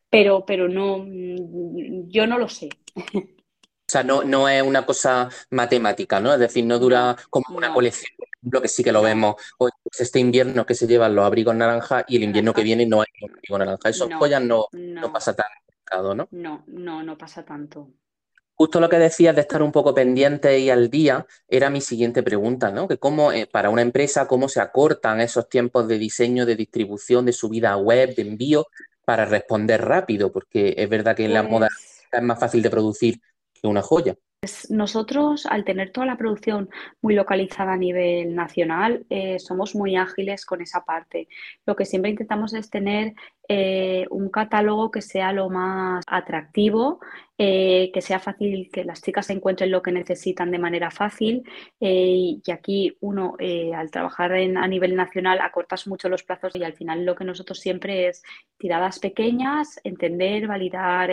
Pero, 0.09 0.43
pero 0.43 0.67
no, 0.67 1.05
mm, 1.05 2.09
yo 2.09 2.25
no 2.25 2.39
lo 2.39 2.49
sé. 2.49 2.69
O 3.85 3.91
sea, 3.93 4.01
no, 4.01 4.23
no 4.23 4.49
es 4.49 4.63
una 4.63 4.87
cosa 4.87 5.29
matemática, 5.51 6.19
¿no? 6.19 6.33
Es 6.33 6.39
decir, 6.39 6.65
no 6.65 6.79
dura 6.79 7.15
como 7.29 7.55
una 7.55 7.71
colección 7.71 8.09
ejemplo, 8.43 8.61
que 8.61 8.67
sí 8.67 8.83
que 8.83 8.91
lo 8.91 9.01
vemos. 9.01 9.35
Hoy, 9.57 9.71
pues 9.81 10.01
este 10.01 10.19
invierno 10.19 10.65
que 10.65 10.75
se 10.75 10.87
llevan 10.87 11.15
los 11.15 11.25
abrigos 11.25 11.55
naranja 11.55 12.03
y 12.07 12.17
el 12.17 12.23
invierno 12.23 12.53
que 12.53 12.63
viene 12.63 12.85
no 12.85 13.01
hay 13.01 13.07
abrigo 13.23 13.57
naranja. 13.57 13.89
Eso 13.89 14.07
no, 14.07 14.19
joyas 14.19 14.41
no, 14.41 14.67
no, 14.73 15.13
pasa 15.13 15.33
tanto, 15.33 16.15
¿no? 16.15 16.27
No, 16.31 16.63
no, 16.67 17.03
no 17.03 17.17
pasa 17.17 17.43
tanto. 17.43 17.89
Justo 18.55 18.79
lo 18.79 18.87
que 18.87 18.99
decías 18.99 19.33
de 19.33 19.41
estar 19.41 19.63
un 19.63 19.71
poco 19.71 19.95
pendiente 19.95 20.59
y 20.59 20.69
al 20.69 20.89
día 20.89 21.25
era 21.47 21.69
mi 21.69 21.81
siguiente 21.81 22.21
pregunta, 22.21 22.69
¿no? 22.69 22.87
Que 22.87 22.97
cómo, 22.97 23.31
eh, 23.31 23.47
para 23.51 23.71
una 23.71 23.81
empresa, 23.81 24.27
cómo 24.27 24.47
se 24.47 24.61
acortan 24.61 25.21
esos 25.21 25.49
tiempos 25.49 25.87
de 25.87 25.97
diseño, 25.97 26.45
de 26.45 26.55
distribución, 26.55 27.25
de 27.25 27.33
subida 27.33 27.75
web, 27.77 28.13
de 28.15 28.21
envío, 28.21 28.67
para 29.05 29.25
responder 29.25 29.83
rápido, 29.83 30.31
porque 30.31 30.75
es 30.77 30.87
verdad 30.87 31.15
que 31.15 31.25
en 31.25 31.33
la 31.33 31.43
moda 31.43 31.67
pues 31.67 32.07
es 32.11 32.21
más 32.21 32.39
fácil 32.39 32.61
de 32.61 32.69
producir 32.69 33.19
que 33.53 33.67
una 33.67 33.81
joya. 33.81 34.15
Pues 34.43 34.69
nosotros, 34.69 35.45
al 35.45 35.63
tener 35.63 35.91
toda 35.93 36.05
la 36.05 36.17
producción 36.17 36.69
muy 37.01 37.15
localizada 37.15 37.71
a 37.71 37.77
nivel 37.77 38.35
nacional, 38.35 39.05
eh, 39.09 39.39
somos 39.39 39.73
muy 39.73 39.95
ágiles 39.95 40.45
con 40.45 40.61
esa 40.61 40.83
parte. 40.83 41.29
Lo 41.65 41.77
que 41.77 41.85
siempre 41.85 42.11
intentamos 42.11 42.53
es 42.53 42.69
tener 42.69 43.13
eh, 43.47 44.05
un 44.09 44.29
catálogo 44.29 44.91
que 44.91 45.01
sea 45.01 45.31
lo 45.31 45.49
más 45.49 46.03
atractivo, 46.07 46.99
eh, 47.37 47.89
que 47.93 48.01
sea 48.01 48.19
fácil, 48.19 48.69
que 48.69 48.83
las 48.83 49.01
chicas 49.01 49.29
encuentren 49.29 49.71
lo 49.71 49.81
que 49.81 49.93
necesitan 49.93 50.51
de 50.51 50.59
manera 50.59 50.91
fácil. 50.91 51.43
y 51.79 52.41
aquí 52.51 52.97
uno, 52.99 53.37
al 53.73 53.91
trabajar 53.91 54.33
a 54.33 54.67
nivel 54.67 54.93
nacional, 54.97 55.39
acortas 55.39 55.87
mucho 55.87 56.09
los 56.09 56.23
plazos 56.23 56.53
y 56.57 56.65
al 56.65 56.73
final 56.73 57.05
lo 57.05 57.15
que 57.15 57.23
nosotros 57.23 57.59
siempre 57.61 58.09
es 58.09 58.23
tiradas 58.57 58.99
pequeñas, 58.99 59.79
entender, 59.85 60.47
validar 60.47 61.11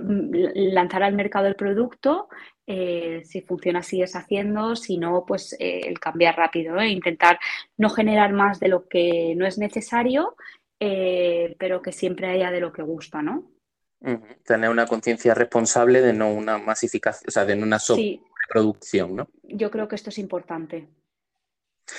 lanzar 0.00 1.02
al 1.02 1.14
mercado 1.14 1.46
el 1.46 1.56
producto, 1.56 2.28
eh, 2.66 3.22
si 3.24 3.42
funciona 3.42 3.82
sigues 3.82 4.14
haciendo, 4.14 4.76
si 4.76 4.98
no, 4.98 5.24
pues 5.26 5.54
eh, 5.58 5.82
el 5.84 5.98
cambiar 5.98 6.36
rápido, 6.36 6.78
e 6.78 6.88
intentar 6.88 7.38
no 7.76 7.90
generar 7.90 8.32
más 8.32 8.60
de 8.60 8.68
lo 8.68 8.88
que 8.88 9.34
no 9.36 9.46
es 9.46 9.58
necesario, 9.58 10.36
eh, 10.80 11.56
pero 11.58 11.82
que 11.82 11.92
siempre 11.92 12.28
haya 12.28 12.50
de 12.50 12.60
lo 12.60 12.72
que 12.72 12.82
gusta, 12.82 13.22
¿no? 13.22 13.50
Tener 14.44 14.68
una 14.68 14.86
conciencia 14.86 15.32
responsable 15.32 16.00
de 16.00 16.12
no 16.12 16.32
una 16.32 16.58
masificación, 16.58 17.28
o 17.28 17.30
sea, 17.30 17.44
de 17.44 17.54
no 17.54 17.64
una 17.64 17.78
sobreproducción, 17.78 19.14
¿no? 19.14 19.28
Yo 19.44 19.70
creo 19.70 19.86
que 19.86 19.94
esto 19.94 20.10
es 20.10 20.18
importante. 20.18 20.88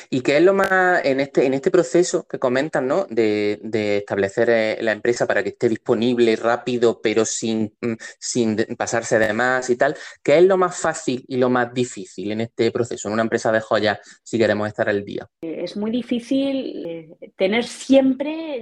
¿Y 0.10 0.22
qué 0.22 0.38
es 0.38 0.44
lo 0.44 0.54
más 0.54 1.04
en 1.06 1.20
este, 1.20 1.46
en 1.46 1.54
este 1.54 1.72
proceso 1.72 2.26
que 2.28 2.40
comentan, 2.40 2.88
¿no? 2.88 3.06
De, 3.10 3.60
establecer 3.98 4.50
eh, 4.50 4.78
la 4.82 4.92
empresa 4.92 5.26
para 5.28 5.44
que 5.44 5.50
esté 5.50 5.70
disponible 5.70 6.36
rápido, 6.36 7.02
pero 7.02 7.26
sin, 7.26 7.74
mm, 7.82 7.94
sin 8.20 8.58
pasarse 8.78 9.20
de 9.20 9.34
más 9.34 9.70
y 9.70 9.76
tal? 9.76 9.96
¿Qué 10.24 10.38
es 10.38 10.44
lo 10.44 10.58
más 10.58 10.78
fácil 10.78 11.24
y 11.28 11.38
lo 11.38 11.50
más 11.50 11.74
difícil 11.74 12.32
en 12.32 12.42
este 12.42 12.72
proceso, 12.72 13.08
en 13.08 13.14
una 13.14 13.24
empresa 13.24 13.52
de 13.52 13.62
joyas, 13.62 14.00
si 14.24 14.38
queremos 14.38 14.68
estar 14.68 14.90
al 14.90 15.04
día? 15.04 15.28
Es 15.42 15.76
muy 15.78 15.92
difícil 15.92 16.86
eh, 16.86 17.32
tener 17.36 17.64
siempre 17.64 18.60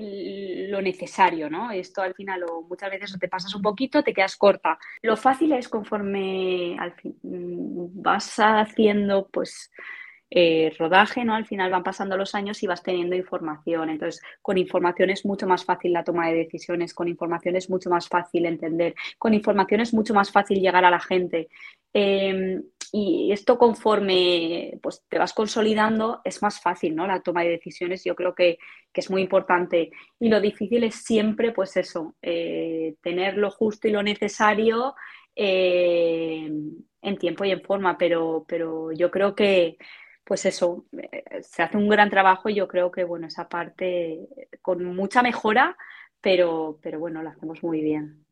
lo 0.70 0.82
necesario, 0.82 1.50
¿no? 1.50 1.72
Esto 1.72 2.02
al 2.02 2.14
final 2.14 2.44
o 2.44 2.62
muchas 2.64 2.90
veces 2.90 3.18
te 3.20 3.28
pasas 3.28 3.54
un 3.56 3.62
poquito, 3.62 4.04
te 4.04 4.14
quedas 4.14 4.36
corta. 4.36 4.78
Lo 5.02 5.18
fácil 5.18 5.52
es 5.54 5.68
conforme 5.68 6.78
al 6.80 6.94
fin, 6.94 7.18
mm, 7.22 8.02
vas 8.02 8.36
haciendo, 8.38 9.28
pues 9.32 9.72
eh, 10.34 10.74
rodaje, 10.80 11.26
¿no? 11.26 11.36
Al 11.36 11.46
final 11.46 11.70
van 11.72 11.84
pasando 11.84 12.16
los 12.16 12.36
años 12.36 12.64
y 12.64 12.68
vas 12.68 12.82
teniendo 12.82 13.18
información. 13.18 13.90
Entonces, 13.90 14.22
con 14.42 14.58
información 14.58 15.10
es 15.10 15.26
mucho 15.26 15.46
más 15.46 15.66
fácil 15.66 15.92
la 15.92 16.06
toma 16.06 16.30
de 16.30 16.36
decisiones, 16.36 16.94
con 16.94 17.10
información 17.10 17.58
es 17.58 17.70
mucho 17.70 17.90
más 17.90 18.08
fácil 18.08 18.46
entender, 18.46 18.96
con 19.18 19.34
información 19.34 19.82
es 19.82 19.94
mucho 19.94 20.14
más 20.14 20.32
fácil 20.32 20.62
llegar 20.62 20.86
a 20.86 20.90
la 20.90 21.02
gente. 21.02 21.50
Em, 21.94 22.64
y 22.94 23.32
esto 23.34 23.58
conforme 23.58 24.80
pues, 24.82 25.04
te 25.10 25.18
vas 25.18 25.34
consolidando 25.34 26.22
es 26.24 26.42
más 26.42 26.62
fácil, 26.62 26.96
¿no? 26.96 27.08
La 27.08 27.22
toma 27.22 27.44
de 27.44 27.50
decisiones 27.50 28.04
yo 28.06 28.16
creo 28.16 28.34
que, 28.34 28.58
es 28.94 29.10
muy 29.10 29.22
importante. 29.24 29.92
Y 30.20 30.30
lo 30.30 30.40
difícil 30.40 30.84
es 30.86 30.96
siempre, 30.96 31.52
pues 31.52 31.76
eso, 31.76 32.16
eh, 32.22 32.96
tener 33.02 33.38
lo 33.38 33.52
justo 33.52 33.88
y 33.88 33.92
lo 33.92 34.04
necesario 34.04 34.96
eh, 35.36 36.50
en 37.02 37.18
tiempo 37.18 37.46
y 37.46 37.52
en 37.52 37.62
forma, 37.62 37.98
pero, 37.98 38.46
pero 38.48 38.92
yo 38.92 39.10
creo 39.10 39.36
que, 39.36 39.78
pues 40.24 40.46
eso, 40.46 40.86
eh, 40.94 41.42
se 41.42 41.63
hace 41.63 41.78
un 41.78 41.90
gran 41.90 42.10
trabajo 42.10 42.50
y 42.50 42.56
yo 42.56 42.68
creo 42.68 42.92
que, 42.92 43.04
bueno, 43.04 43.28
esa 43.28 43.50
parte 43.50 44.28
con 44.62 44.84
mucha 44.84 45.22
mejora, 45.22 45.78
pero, 46.22 46.80
pero 46.82 47.00
bueno, 47.00 47.24
la 47.24 47.32
hacemos 47.32 47.63
muy 47.63 47.82
bien. 47.82 48.25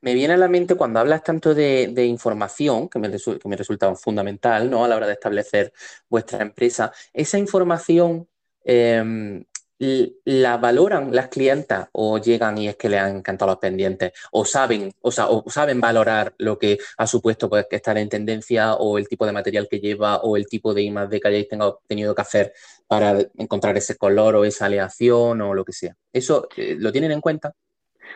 Me 0.00 0.14
viene 0.14 0.34
a 0.34 0.38
la 0.38 0.48
mente 0.48 0.74
cuando 0.74 1.00
hablas 1.00 1.22
tanto 1.22 1.54
de, 1.54 2.04
información, 2.06 2.88
que 2.88 2.98
me, 2.98 3.10
que 3.10 3.48
me, 3.48 3.56
resulta 3.56 3.94
fundamental 3.94 4.70
¿no? 4.70 4.84
a 4.84 4.88
la 4.88 4.96
hora 4.96 5.06
de 5.06 5.14
establecer 5.14 5.72
vuestra 6.08 6.42
empresa, 6.42 6.92
esa 7.12 7.38
información 7.38 8.28
em, 8.64 9.44
la 9.78 10.56
valoran 10.56 11.14
las 11.14 11.28
clientas 11.28 11.88
o 11.92 12.18
llegan 12.18 12.56
y 12.58 12.68
es 12.68 12.76
que 12.76 12.88
le 12.88 12.98
han 12.98 13.18
encantado 13.18 13.50
los 13.50 13.58
pendientes 13.58 14.12
o 14.32 14.44
saben, 14.44 14.90
o, 15.02 15.10
saben 15.10 15.80
valorar 15.80 16.34
lo 16.38 16.58
que 16.58 16.78
ha 16.96 17.06
supuesto 17.06 17.50
pues, 17.50 17.66
que 17.68 17.76
estar 17.76 17.98
en 17.98 18.08
tendencia 18.08 18.74
o 18.74 18.96
el 18.96 19.08
tipo 19.08 19.26
de 19.26 19.32
material 19.32 19.68
que 19.70 19.80
lleva 19.80 20.16
o 20.22 20.36
el 20.36 20.46
tipo 20.46 20.72
de 20.72 20.82
imagen 20.82 21.20
que 21.20 21.28
hayáis 21.28 21.48
tenido 21.86 22.14
que 22.14 22.22
hacer 22.22 22.52
para 22.86 23.18
encontrar 23.36 23.76
ese 23.76 23.96
color 23.96 24.36
o 24.36 24.44
esa 24.44 24.66
aleación 24.66 25.40
o 25.42 25.54
lo 25.54 25.64
que 25.64 25.72
sea. 25.72 25.94
¿Eso 26.12 26.48
eh, 26.56 26.76
lo 26.78 26.90
tienen 26.90 27.12
en 27.12 27.20
cuenta? 27.20 27.52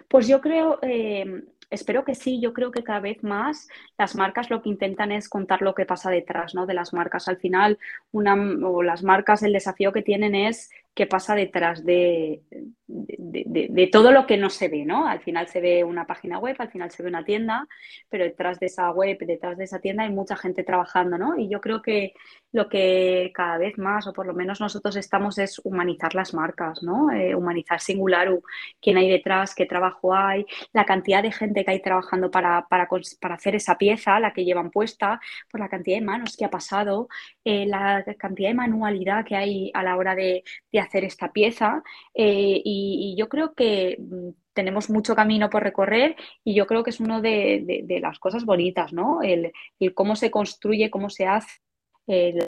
Pues 0.09 0.27
yo 0.27 0.41
creo, 0.41 0.79
eh, 0.83 1.45
espero 1.71 2.05
que 2.05 2.15
sí, 2.15 2.41
yo 2.41 2.53
creo 2.53 2.71
que 2.71 2.83
cada 2.83 3.01
vez 3.01 3.23
más 3.23 3.69
las 3.99 4.17
marcas 4.17 4.51
lo 4.51 4.63
que 4.63 4.69
intentan 4.69 5.13
es 5.13 5.29
contar 5.29 5.63
lo 5.63 5.75
que 5.75 5.87
pasa 5.87 6.11
detrás, 6.11 6.55
¿no? 6.55 6.67
De 6.67 6.75
las 6.75 6.93
marcas. 6.93 7.29
Al 7.29 7.37
final, 7.37 7.79
una, 8.13 8.35
o 8.67 8.83
las 8.83 9.03
marcas, 9.03 9.43
el 9.43 9.53
desafío 9.53 9.93
que 9.93 10.03
tienen 10.03 10.35
es 10.35 10.71
qué 11.01 11.07
pasa 11.07 11.35
detrás 11.35 11.83
de, 11.83 12.43
de, 12.87 13.89
todo 13.91 14.13
lo 14.13 14.27
que 14.27 14.37
no 14.37 14.51
se 14.51 14.69
ve, 14.69 14.85
¿no? 14.85 15.07
Al 15.07 15.21
final 15.21 15.49
se 15.49 15.63
ve 15.63 15.83
una 15.83 16.07
página 16.07 16.39
web, 16.39 16.57
al 16.59 16.71
final 16.71 16.91
se 16.91 17.03
ve 17.03 17.09
una 17.09 17.25
tienda, 17.25 17.67
pero 18.11 18.25
detrás 18.25 18.61
de 18.61 18.67
esa 18.67 18.91
web, 18.91 19.17
detrás 19.21 19.57
de 19.57 19.65
esa 19.65 19.79
tienda 19.79 20.03
hay 20.03 20.11
mucha 20.11 20.37
gente 20.37 20.63
trabajando, 20.63 21.17
¿no? 21.17 21.39
Y 21.39 21.49
yo 21.49 21.59
creo 21.63 21.81
que 21.81 22.13
lo 22.53 22.69
que 22.69 23.31
cada 23.33 23.57
vez 23.57 23.79
más, 23.79 24.07
o 24.09 24.13
por 24.13 24.27
lo 24.27 24.35
menos 24.35 24.61
nosotros 24.61 24.95
estamos, 24.97 25.39
es 25.39 25.59
humanizar 25.65 26.15
las 26.15 26.35
marcas, 26.35 26.83
¿no? 26.83 27.11
Eh, 27.11 27.35
humanizar 27.35 27.81
Singularu, 27.81 28.43
quién 28.79 28.99
hay 28.99 29.09
detrás, 29.09 29.55
qué 29.55 29.65
trabajo 29.65 30.15
hay, 30.15 30.45
la 30.75 30.85
cantidad 30.85 31.23
de 31.23 31.33
gente 31.33 31.65
que 31.65 31.71
hay 31.71 31.81
trabajando 31.81 32.31
para, 32.31 32.67
para, 32.69 32.87
para 33.21 33.35
hacer 33.37 33.55
esa 33.55 33.79
pieza, 33.79 34.21
la 34.21 34.35
que 34.35 34.45
llevan 34.45 34.71
puesta, 34.71 35.19
por 35.51 35.61
la 35.61 35.69
cantidad 35.71 35.97
de 35.99 36.05
manos 36.05 36.37
que 36.37 36.45
ha 36.45 36.51
pasado, 36.51 37.09
eh, 37.45 37.65
la 37.67 38.05
cantidad 38.19 38.51
de 38.51 38.55
manualidad 38.55 39.25
que 39.25 39.37
hay 39.37 39.71
a 39.73 39.83
la 39.83 39.97
hora 39.97 40.15
de, 40.15 40.45
de 40.73 40.81
hacer 40.81 40.90
esta 40.99 41.33
pieza. 41.33 41.83
Eh, 42.15 42.61
y, 42.65 43.15
yo 43.17 43.29
creo 43.29 43.55
que 43.55 43.97
mm, 43.99 44.31
tenemos 44.53 44.91
mucho 44.91 45.15
camino 45.15 45.49
por 45.51 45.63
recorrer 45.63 46.17
y 46.45 46.55
yo 46.55 46.67
creo 46.67 46.83
que 46.83 46.91
es 46.91 47.01
una 47.01 47.21
de, 47.21 47.85
las 48.03 48.19
cosas 48.19 48.45
bonitas, 48.45 48.93
¿no? 48.93 49.23
El, 49.23 49.53
cómo 49.95 50.17
se 50.17 50.31
construye, 50.31 50.91
cómo 50.91 51.11
se 51.11 51.27
hace, 51.27 51.61
eh, 52.07 52.47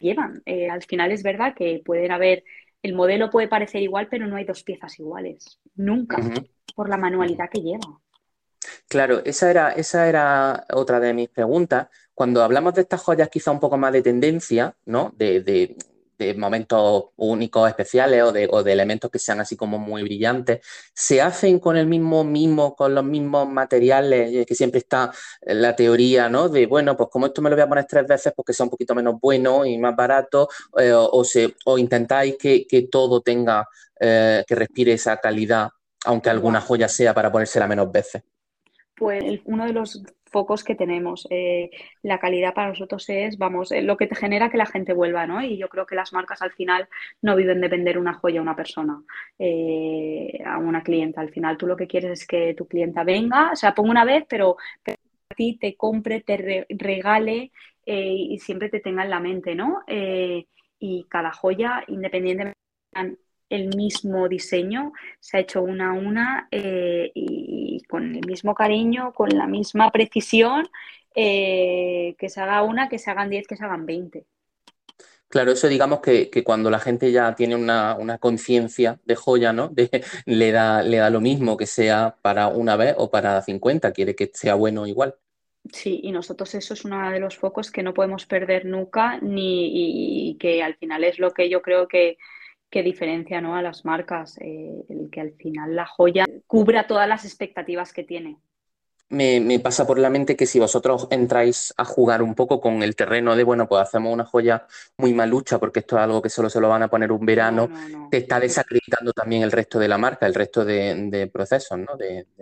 llevan. 0.00 0.42
Eh, 0.46 0.68
al 0.68 0.82
final 0.82 1.12
es 1.12 1.22
verdad 1.22 1.54
que 1.54 1.82
pueden 1.84 2.10
haber, 2.10 2.44
el 2.82 2.94
modelo 2.94 3.30
puede 3.30 3.48
parecer 3.48 3.82
igual, 3.82 4.08
pero 4.10 4.26
no 4.26 4.36
hay 4.36 4.44
dos 4.44 4.62
piezas 4.62 4.98
iguales, 4.98 5.60
nunca, 5.74 6.18
por 6.74 6.88
la 6.88 6.96
manualidad 6.96 7.48
que 7.50 7.60
lleva. 7.60 8.00
Claro, 8.88 9.22
esa 9.24 9.50
era, 9.50 9.70
esa 9.70 10.08
era 10.08 10.66
otra 10.72 11.00
de 11.00 11.14
mis 11.14 11.28
preguntas. 11.28 11.88
Cuando 12.14 12.42
hablamos 12.42 12.74
de 12.74 12.82
estas 12.82 13.00
joyas 13.00 13.28
quizá 13.28 13.50
un 13.50 13.60
poco 13.60 13.76
más 13.76 13.92
de 13.92 14.02
tendencia, 14.02 14.76
¿no? 14.84 15.12
De, 15.16 15.40
de, 15.40 15.76
de 16.22 16.34
momentos 16.34 17.06
únicos, 17.16 17.68
especiales 17.68 18.22
o 18.22 18.32
de, 18.32 18.48
o 18.50 18.62
de, 18.62 18.72
elementos 18.72 19.10
que 19.10 19.18
sean 19.18 19.40
así 19.40 19.56
como 19.56 19.78
muy 19.78 20.02
brillantes, 20.02 20.64
se 20.94 21.20
hacen 21.20 21.58
con 21.58 21.76
el 21.76 21.86
mismo 21.86 22.24
mimo, 22.24 22.74
con 22.76 22.94
los 22.94 23.04
mismos 23.04 23.48
materiales, 23.48 24.46
que 24.46 24.54
siempre 24.54 24.78
está 24.78 25.12
la 25.42 25.74
teoría, 25.74 26.28
¿no? 26.28 26.48
De, 26.48 26.66
bueno, 26.66 26.96
pues 26.96 27.08
como 27.10 27.26
esto 27.26 27.42
me 27.42 27.50
lo 27.50 27.56
voy 27.56 27.64
a 27.64 27.68
poner 27.68 27.86
tres 27.86 28.06
veces 28.06 28.32
porque 28.34 28.52
sea 28.52 28.64
un 28.64 28.70
poquito 28.70 28.94
menos 28.94 29.16
bueno 29.20 29.64
y 29.64 29.78
más 29.78 29.96
barato, 29.96 30.48
eh, 30.78 30.92
o, 30.94 31.24
se, 31.24 31.54
o 31.64 31.78
intentáis 31.78 32.36
que, 32.36 32.88
todo 32.90 33.20
tenga, 33.20 33.68
eh, 34.00 34.44
que 34.46 34.54
respire 34.54 34.92
esa 34.92 35.16
calidad, 35.18 35.68
aunque 36.04 36.30
alguna 36.30 36.60
joya 36.60 36.88
sea 36.88 37.14
para 37.14 37.30
ponérsela 37.30 37.66
menos 37.66 37.90
veces. 37.90 38.22
Pues 38.96 39.40
uno 39.44 39.66
de 39.66 39.72
los 39.72 40.02
focos 40.32 40.64
que 40.64 40.74
tenemos. 40.74 41.26
Eh, 41.30 41.70
la 42.02 42.18
calidad 42.18 42.54
para 42.54 42.68
nosotros 42.68 43.08
es, 43.08 43.38
vamos, 43.38 43.70
eh, 43.72 43.82
lo 43.82 43.96
que 43.96 44.06
te 44.06 44.16
genera 44.16 44.50
que 44.50 44.56
la 44.56 44.66
gente 44.66 44.92
vuelva, 44.94 45.26
¿no? 45.26 45.42
Y 45.42 45.56
yo 45.58 45.68
creo 45.68 45.86
que 45.86 45.94
las 45.94 46.12
marcas 46.12 46.42
al 46.42 46.52
final 46.52 46.88
no 47.20 47.36
viven 47.36 47.60
de 47.60 47.68
vender 47.68 47.98
una 47.98 48.14
joya 48.14 48.40
a 48.40 48.42
una 48.42 48.56
persona, 48.56 49.02
eh, 49.38 50.42
a 50.44 50.58
una 50.58 50.82
clienta. 50.82 51.20
Al 51.20 51.30
final 51.30 51.56
tú 51.56 51.66
lo 51.66 51.76
que 51.76 51.86
quieres 51.86 52.22
es 52.22 52.26
que 52.26 52.54
tu 52.54 52.66
clienta 52.66 53.04
venga, 53.04 53.52
o 53.52 53.56
sea, 53.56 53.74
ponga 53.74 53.90
una 53.90 54.04
vez, 54.04 54.24
pero, 54.28 54.56
a 54.86 55.34
ti 55.34 55.58
te 55.60 55.76
compre, 55.76 56.20
te 56.20 56.66
regale 56.68 57.52
y 57.84 58.38
siempre 58.38 58.68
te 58.68 58.80
tenga 58.80 59.02
en 59.02 59.10
la 59.10 59.20
mente, 59.20 59.54
¿no? 59.54 59.82
y 60.78 61.06
cada 61.08 61.32
joya, 61.32 61.84
independientemente 61.86 62.58
el 63.52 63.68
mismo 63.76 64.28
diseño, 64.28 64.92
se 65.20 65.36
ha 65.36 65.40
hecho 65.40 65.62
una 65.62 65.90
a 65.90 65.92
una 65.92 66.48
eh, 66.50 67.12
y, 67.14 67.41
con 67.92 68.16
el 68.16 68.26
mismo 68.26 68.54
cariño, 68.54 69.12
con 69.12 69.28
la 69.28 69.46
misma 69.46 69.90
precisión, 69.90 70.66
eh, 71.14 72.14
que 72.18 72.30
se 72.30 72.40
haga 72.40 72.62
una, 72.62 72.88
que 72.88 72.98
se 72.98 73.10
hagan 73.10 73.28
10, 73.28 73.46
que 73.46 73.54
se 73.54 73.64
hagan 73.66 73.84
20. 73.84 74.24
Claro, 75.28 75.52
eso 75.52 75.68
digamos 75.68 76.00
que, 76.00 76.30
cuando 76.42 76.70
la 76.70 76.78
gente 76.78 77.12
ya 77.12 77.34
tiene 77.34 77.54
una, 77.54 78.18
conciencia 78.18 78.98
de 79.04 79.14
joya, 79.14 79.52
¿no? 79.52 79.74
le, 80.24 80.52
da, 80.52 80.82
le 80.82 80.96
da 80.96 81.10
lo 81.10 81.20
mismo 81.20 81.58
que 81.58 81.66
sea 81.66 82.16
para 82.22 82.48
una 82.48 82.76
vez 82.76 82.94
o 82.96 83.10
para 83.10 83.42
50, 83.42 83.92
quiere 83.92 84.14
que 84.14 84.30
sea 84.32 84.54
bueno 84.54 84.86
igual. 84.86 85.14
Sí, 85.70 86.00
y 86.02 86.12
nosotros 86.12 86.54
eso 86.54 86.72
es 86.72 86.86
uno 86.86 87.10
de 87.10 87.20
los 87.20 87.36
focos 87.36 87.70
que 87.70 87.82
no 87.82 87.92
podemos 87.92 88.24
perder 88.24 88.64
nunca, 88.64 89.18
ni 89.20 90.30
y 90.30 90.38
que 90.38 90.62
al 90.62 90.76
final 90.76 91.04
es 91.04 91.18
lo 91.18 91.30
que 91.32 91.50
yo 91.50 91.60
creo 91.60 91.86
que, 91.86 92.16
que 92.72 92.82
diferencia 92.82 93.42
¿no? 93.42 93.54
a 93.54 93.60
las 93.60 93.84
marcas, 93.84 94.38
eh, 94.38 94.84
el 94.88 95.10
que 95.10 95.20
al 95.20 95.34
final 95.34 95.76
la 95.76 95.86
joya 95.86 96.24
cubra 96.46 96.86
todas 96.86 97.06
las 97.06 97.26
expectativas 97.26 97.92
que 97.92 98.02
tiene. 98.02 98.38
Me, 99.12 99.60
pasa 99.60 99.86
por 99.86 99.98
la 99.98 100.10
mente 100.10 100.36
que 100.36 100.46
si 100.46 100.58
vosotros 100.58 101.06
entráis 101.10 101.72
a 101.76 101.84
jugar 101.84 102.22
un 102.22 102.34
poco 102.34 102.60
con 102.60 102.82
el 102.82 102.96
terreno 102.96 103.36
de, 103.36 103.44
bueno, 103.44 103.68
pues 103.68 103.82
hacemos 103.82 104.12
una 104.12 104.24
joya 104.24 104.66
muy 104.96 105.12
malucha 105.12 105.58
porque 105.58 105.80
esto 105.80 105.96
es 105.96 106.02
algo 106.02 106.22
que 106.22 106.30
solo 106.30 106.48
se 106.48 106.60
lo 106.60 106.68
van 106.68 106.82
a 106.82 106.88
poner 106.88 107.12
un 107.12 107.24
verano, 107.24 107.68
te 108.10 108.18
está 108.18 108.40
desacreditando 108.40 109.12
también 109.12 109.42
el 109.42 109.52
resto 109.52 109.78
de 109.78 109.88
la 109.88 109.98
marca, 109.98 110.26
el 110.26 110.34
resto 110.34 110.64
de, 110.64 111.30
procesos, 111.32 111.78
¿no? 111.78 111.92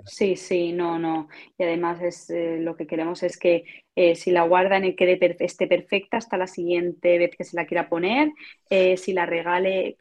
Sí, 0.07 0.37
sí, 0.37 0.73
no, 0.73 0.99
no. 0.99 1.29
Y 1.59 1.65
además 1.65 2.01
es 2.03 2.31
eh, 2.31 2.59
lo 2.61 2.77
que 2.77 2.87
queremos 2.87 3.23
es 3.23 3.37
que 3.37 3.65
eh, 3.97 4.15
si 4.15 4.31
la 4.31 4.43
guardan 4.43 4.85
y 4.85 4.95
quede 4.95 5.19
esté 5.41 5.67
perfecta 5.67 6.17
hasta 6.19 6.37
la 6.37 6.47
siguiente 6.47 7.19
vez 7.19 7.33
que 7.37 7.45
se 7.45 7.57
la 7.57 7.67
quiera 7.67 7.89
poner, 7.89 8.31
eh, 8.71 8.97
si 8.97 9.13
la 9.13 9.27
regale, 9.27 9.97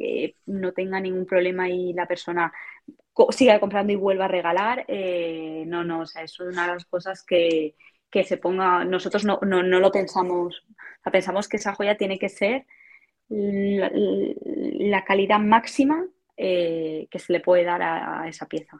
no 0.45 0.71
tenga 0.71 0.99
ningún 0.99 1.25
problema 1.25 1.67
y 1.67 1.93
la 1.93 2.05
persona 2.05 2.53
siga 3.31 3.59
comprando 3.59 3.93
y 3.93 3.95
vuelva 3.95 4.25
a 4.25 4.29
regalar. 4.29 4.85
Eh, 4.87 5.63
no, 5.67 5.83
no, 5.83 6.01
o 6.01 6.05
sea, 6.05 6.23
es 6.23 6.39
una 6.39 6.67
de 6.67 6.73
las 6.73 6.85
cosas 6.85 7.23
que, 7.23 7.75
se 8.11 8.37
ponga, 8.37 8.85
nosotros 8.85 9.25
no, 9.25 9.39
lo 9.41 9.91
pensamos, 9.91 10.63
pensamos 11.11 11.47
que 11.47 11.57
esa 11.57 11.73
joya 11.73 11.97
tiene 11.97 12.17
que 12.17 12.29
ser 12.29 12.65
la, 13.29 15.03
calidad 15.05 15.39
máxima 15.39 16.05
eh, 16.37 17.07
que 17.11 17.19
se 17.19 17.33
le 17.33 17.39
puede 17.39 17.63
dar 17.63 17.81
a, 17.81 18.27
esa 18.27 18.47
pieza. 18.47 18.77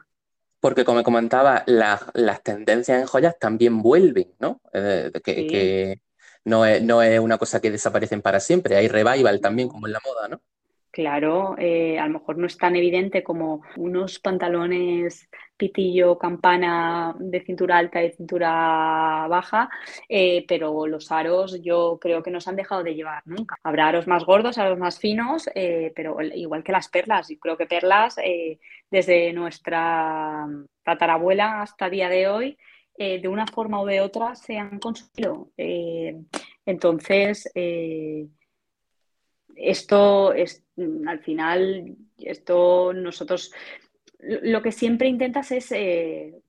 Porque 0.58 0.84
como 0.84 1.02
comentaba, 1.02 1.62
las 1.66 2.42
tendencias 2.42 3.00
en 3.00 3.06
joyas 3.06 3.38
también 3.38 3.80
vuelven, 3.80 4.34
¿no? 4.38 4.60
Eh, 4.74 5.10
que, 5.24 6.00
no, 6.44 6.66
es, 6.66 6.82
no 6.82 7.02
es 7.02 7.18
una 7.18 7.38
cosa 7.38 7.60
que 7.60 7.70
desaparecen 7.70 8.20
para 8.20 8.40
siempre, 8.40 8.76
hay 8.76 8.88
revival 8.88 9.40
también 9.40 9.68
como 9.68 9.86
en 9.86 9.92
la 9.94 10.00
moda, 10.04 10.28
¿no? 10.28 10.42
Claro, 10.92 11.54
eh, 11.56 12.00
a 12.00 12.06
lo 12.08 12.14
mejor 12.14 12.36
no 12.36 12.48
es 12.48 12.58
tan 12.58 12.74
evidente 12.74 13.22
como 13.22 13.62
unos 13.76 14.18
pantalones 14.18 15.28
pitillo, 15.56 16.18
campana 16.18 17.14
de 17.16 17.40
cintura 17.42 17.78
alta 17.78 18.02
y 18.02 18.10
cintura 18.10 19.26
baja, 19.28 19.70
eh, 20.08 20.44
pero 20.48 20.88
los 20.88 21.12
aros 21.12 21.62
yo 21.62 21.98
creo 22.00 22.24
que 22.24 22.32
no 22.32 22.40
se 22.40 22.50
han 22.50 22.56
dejado 22.56 22.82
de 22.82 22.96
llevar 22.96 23.22
nunca. 23.24 23.54
Habrá 23.62 23.86
aros 23.86 24.08
más 24.08 24.24
gordos, 24.24 24.58
aros 24.58 24.78
más 24.78 24.98
finos, 24.98 25.48
eh, 25.54 25.92
pero 25.94 26.20
igual 26.22 26.64
que 26.64 26.72
las 26.72 26.88
perlas. 26.88 27.30
Y 27.30 27.38
creo 27.38 27.56
que 27.56 27.66
perlas 27.66 28.16
desde 28.90 29.32
nuestra 29.32 30.48
tatarabuela 30.82 31.62
hasta 31.62 31.88
día 31.88 32.08
de 32.08 32.26
hoy, 32.26 32.58
de 32.98 33.28
una 33.28 33.46
forma 33.46 33.80
u 33.80 33.86
de 33.86 34.00
otra, 34.00 34.34
se 34.34 34.58
han 34.58 34.80
consumido. 34.80 35.50
entonces, 36.66 37.48
esto 39.60 40.32
es, 40.32 40.64
mm, 40.76 41.08
al 41.08 41.20
final, 41.20 41.96
esto 42.18 42.92
nosotros 42.92 43.52
lo 44.22 44.62
que 44.62 44.72
siempre 44.72 45.08
intentas 45.08 45.50
es 45.50 45.72
eh, 45.72 46.42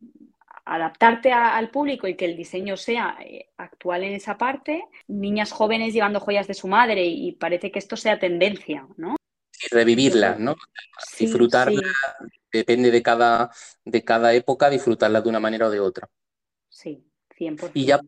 adaptarte 0.66 1.32
al 1.32 1.70
público 1.70 2.08
y 2.08 2.16
que 2.16 2.26
el 2.26 2.36
diseño 2.36 2.78
sea 2.78 3.18
eh, 3.22 3.50
actual 3.58 4.04
en 4.04 4.14
esa 4.14 4.38
parte. 4.38 4.86
Niñas 5.08 5.52
jóvenes 5.52 5.94
llevando 5.94 6.20
joyas 6.20 6.48
de 6.48 6.54
su 6.54 6.68
madre 6.68 7.06
y, 7.06 7.34
parece 7.34 7.72
que 7.72 7.80
esto 7.80 7.96
sea 7.98 8.20
tendencia, 8.20 8.88
¿no? 8.98 9.16
Y 9.64 9.74
revivirla, 9.74 10.36
¿no? 10.40 10.56
disfrutarla, 11.20 11.82
depende 12.52 12.90
de 12.90 13.04
cada, 13.04 13.52
de 13.86 14.04
cada 14.04 14.34
época, 14.34 14.70
disfrutarla 14.70 15.22
de 15.22 15.30
una 15.30 15.40
manera 15.40 15.68
o 15.68 15.70
de 15.70 15.80
otra. 15.80 16.10
Sí. 16.68 17.04
Y 17.74 17.86
ya 17.86 18.00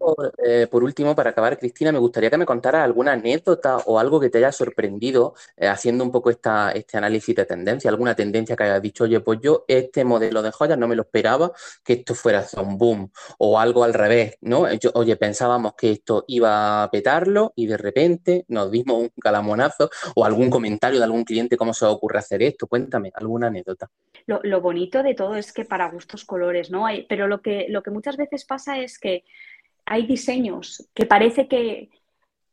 eh, 0.45 0.67
por, 0.69 0.83
último, 0.83 1.15
para 1.15 1.31
acabar, 1.31 1.57
Cristina, 1.57 1.91
me 1.91 1.97
gustaría 1.97 2.29
que 2.29 2.37
me 2.37 2.45
contaras 2.45 2.83
alguna 2.83 3.13
anécdota 3.13 3.77
o 3.85 3.97
algo 3.97 4.19
que 4.19 4.29
te 4.29 4.37
haya 4.37 4.51
sorprendido 4.51 5.33
eh, 5.57 5.67
haciendo 5.67 6.03
un 6.03 6.11
poco 6.11 6.29
esta, 6.29 6.71
este 6.71 6.97
análisis 6.97 7.35
de 7.35 7.45
tendencia, 7.45 7.89
alguna 7.89 8.15
tendencia 8.15 8.55
que 8.55 8.63
hayas 8.63 8.81
dicho, 8.81 9.05
oye, 9.05 9.19
pues 9.21 9.39
yo 9.41 9.65
este 9.67 10.03
modelo 10.03 10.41
de 10.41 10.51
joyas 10.51 10.77
no 10.77 10.87
me 10.87 10.95
lo 10.95 11.03
esperaba 11.03 11.51
que 11.83 11.93
esto 11.93 12.13
fuera 12.13 12.45
un 12.57 12.77
boom 12.77 13.11
o 13.39 13.59
algo 13.59 13.83
al 13.83 13.93
revés, 13.93 14.37
¿no? 14.41 14.65
oye, 14.93 15.15
pensábamos 15.15 15.73
que 15.75 15.91
esto 15.91 16.25
iba 16.27 16.83
a 16.83 16.91
petarlo 16.91 17.53
y 17.55 17.65
de 17.65 17.77
repente 17.77 18.45
nos 18.49 18.69
dimos 18.69 18.99
un 18.99 19.09
calamonazo 19.19 19.89
o 20.15 20.25
algún 20.25 20.49
comentario 20.49 20.99
de 20.99 21.05
algún 21.05 21.23
cliente, 21.23 21.57
¿cómo 21.57 21.73
se 21.73 21.85
os 21.85 21.93
ocurre 21.93 22.19
hacer 22.19 22.43
esto? 22.43 22.67
Cuéntame, 22.67 23.11
alguna 23.15 23.47
anécdota. 23.47 23.89
Lo, 24.25 24.61
bonito 24.61 25.03
de 25.03 25.15
todo 25.15 25.35
es 25.35 25.51
que 25.51 25.65
para 25.65 25.89
gustos 25.89 26.23
colores, 26.23 26.71
¿no? 26.71 26.85
Hay, 26.85 27.05
pero 27.07 27.27
lo 27.27 27.41
que, 27.41 27.65
lo 27.69 27.83
que 27.83 27.91
muchas 27.91 28.15
veces 28.15 28.45
pasa 28.45 28.79
es 28.79 28.97
que 28.97 29.22
hay 29.85 30.05
diseños 30.05 30.89
que 30.93 31.05
parece 31.05 31.47
que 31.47 31.89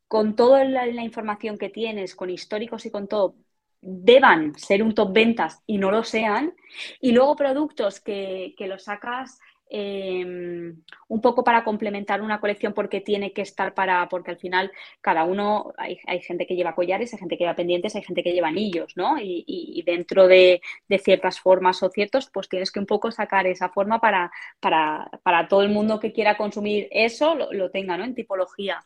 con 0.08 0.34
toda 0.34 0.64
la, 0.64 0.86
información 1.04 1.56
que 1.56 1.68
tienes, 1.68 2.16
con 2.16 2.30
históricos 2.30 2.84
y 2.84 2.90
con 2.90 3.06
todo, 3.06 3.36
deban 3.80 4.58
ser 4.58 4.82
un 4.82 4.92
top 4.92 5.12
ventas 5.12 5.62
y 5.66 5.78
no 5.78 5.90
lo 5.92 6.02
sean. 6.02 6.52
Y 7.00 7.12
luego 7.12 7.36
productos 7.36 8.00
que, 8.00 8.54
que 8.58 8.66
los 8.66 8.84
sacas 8.84 9.38
Em, 9.72 10.82
un 11.06 11.20
poco 11.20 11.44
para 11.44 11.62
complementar 11.62 12.22
una 12.22 12.40
colección 12.40 12.72
porque 12.74 13.00
tiene 13.00 13.32
que 13.32 13.42
estar 13.42 13.72
para, 13.72 14.08
porque 14.08 14.32
al 14.32 14.36
final 14.36 14.72
cada 15.00 15.22
uno, 15.22 15.72
hay, 15.78 15.96
gente 16.22 16.44
que 16.44 16.56
lleva 16.56 16.74
collares, 16.74 17.12
hay 17.12 17.20
gente 17.20 17.36
que 17.36 17.44
lleva 17.44 17.54
pendientes, 17.54 17.94
hay 17.94 18.02
gente 18.02 18.24
que 18.24 18.32
lleva 18.32 18.48
anillos, 18.48 18.96
¿no? 18.96 19.16
Y, 19.20 19.82
dentro 19.86 20.26
de, 20.26 20.60
ciertas 21.04 21.38
formas 21.38 21.82
o 21.84 21.88
ciertos, 21.90 22.28
pues 22.32 22.48
tienes 22.48 22.72
que 22.72 22.80
un 22.80 22.86
poco 22.86 23.12
sacar 23.12 23.46
esa 23.46 23.68
forma 23.68 24.00
para, 24.00 24.32
para, 24.58 25.08
para 25.22 25.46
todo 25.46 25.62
el 25.62 25.68
mundo 25.70 26.00
que 26.00 26.12
quiera 26.12 26.36
consumir 26.36 26.88
eso 26.90 27.36
lo, 27.36 27.52
lo 27.52 27.70
tenga, 27.70 27.96
¿no? 27.96 28.04
En 28.04 28.14
tipología. 28.14 28.80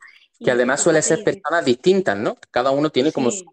Que 0.44 0.50
además 0.50 0.83
suele 0.83 1.00
ser 1.00 1.24
personas 1.24 1.64
distintas, 1.64 2.16
¿no? 2.18 2.37
Cada 2.50 2.70
uno 2.70 2.90
tiene 2.90 3.12
como 3.12 3.30
su... 3.30 3.44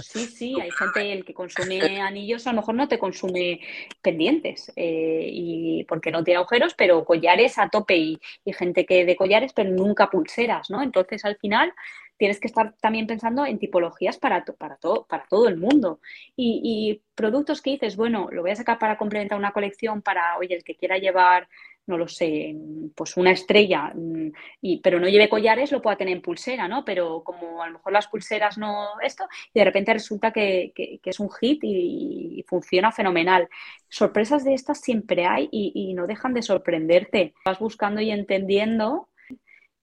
sí, 0.00 0.26
sí, 0.26 0.54
hay 0.60 0.70
gente 0.70 1.12
el 1.12 1.24
que 1.24 1.34
consume 1.34 2.00
anillos, 2.00 2.46
a 2.46 2.52
lo 2.52 2.60
mejor 2.60 2.74
no 2.74 2.88
te 2.88 2.98
consume 2.98 3.60
pendientes, 4.00 4.72
eh, 4.76 5.28
y 5.30 5.84
porque 5.84 6.10
no 6.10 6.22
tiene 6.22 6.38
agujeros, 6.38 6.74
pero 6.74 7.04
collares 7.04 7.58
a 7.58 7.68
tope 7.68 7.96
y, 7.96 8.20
gente 8.46 8.86
que 8.86 9.04
de 9.04 9.16
collares, 9.16 9.52
pero 9.52 9.70
nunca 9.70 10.08
pulseras, 10.08 10.70
¿no? 10.70 10.82
Entonces 10.82 11.24
al 11.24 11.36
final 11.36 11.72
tienes 12.16 12.38
que 12.38 12.46
estar 12.46 12.74
también 12.80 13.08
pensando 13.08 13.44
en 13.44 13.58
tipologías 13.58 14.16
para, 14.18 14.44
para, 14.44 14.76
todo, 14.76 15.06
para 15.06 15.24
todo 15.28 15.48
el 15.48 15.56
mundo. 15.56 16.00
Y, 16.36 16.60
y, 16.62 17.02
productos 17.16 17.60
que 17.60 17.70
dices, 17.70 17.96
bueno, 17.96 18.28
lo 18.30 18.42
voy 18.42 18.52
a 18.52 18.56
sacar 18.56 18.78
para 18.78 18.96
complementar 18.96 19.36
una 19.38 19.52
colección 19.52 20.02
para, 20.02 20.38
oye, 20.38 20.54
el 20.54 20.64
que 20.64 20.76
quiera 20.76 20.98
llevar 20.98 21.48
no 21.86 21.98
lo 21.98 22.08
sé, 22.08 22.54
pues 22.94 23.16
una 23.16 23.32
estrella, 23.32 23.92
mm, 23.94 24.32
y, 24.60 24.80
pero 24.80 25.00
no 25.00 25.08
lleve 25.08 25.28
collares, 25.28 25.72
lo 25.72 25.82
pueda 25.82 25.96
tener 25.96 26.14
en 26.16 26.22
pulsera, 26.22 26.68
¿no? 26.68 26.84
Pero 26.84 27.22
como 27.24 27.62
a 27.62 27.66
lo 27.66 27.74
mejor 27.74 27.92
las 27.92 28.06
pulseras 28.06 28.56
no 28.58 29.00
esto, 29.00 29.24
y 29.52 29.58
de 29.58 29.64
repente 29.64 29.92
resulta 29.92 30.32
que, 30.32 30.72
es 31.04 31.20
un 31.20 31.30
hit 31.30 31.60
y, 31.64 32.44
funciona 32.48 32.92
fenomenal. 32.92 33.48
Sorpresas 33.88 34.44
de 34.44 34.54
estas 34.54 34.80
siempre 34.80 35.26
hay 35.26 35.48
y, 35.52 35.94
no 35.94 36.06
dejan 36.06 36.34
de 36.34 36.42
sorprenderte. 36.42 37.34
Vas 37.44 37.58
buscando 37.58 38.00
y 38.00 38.10
entendiendo. 38.10 39.08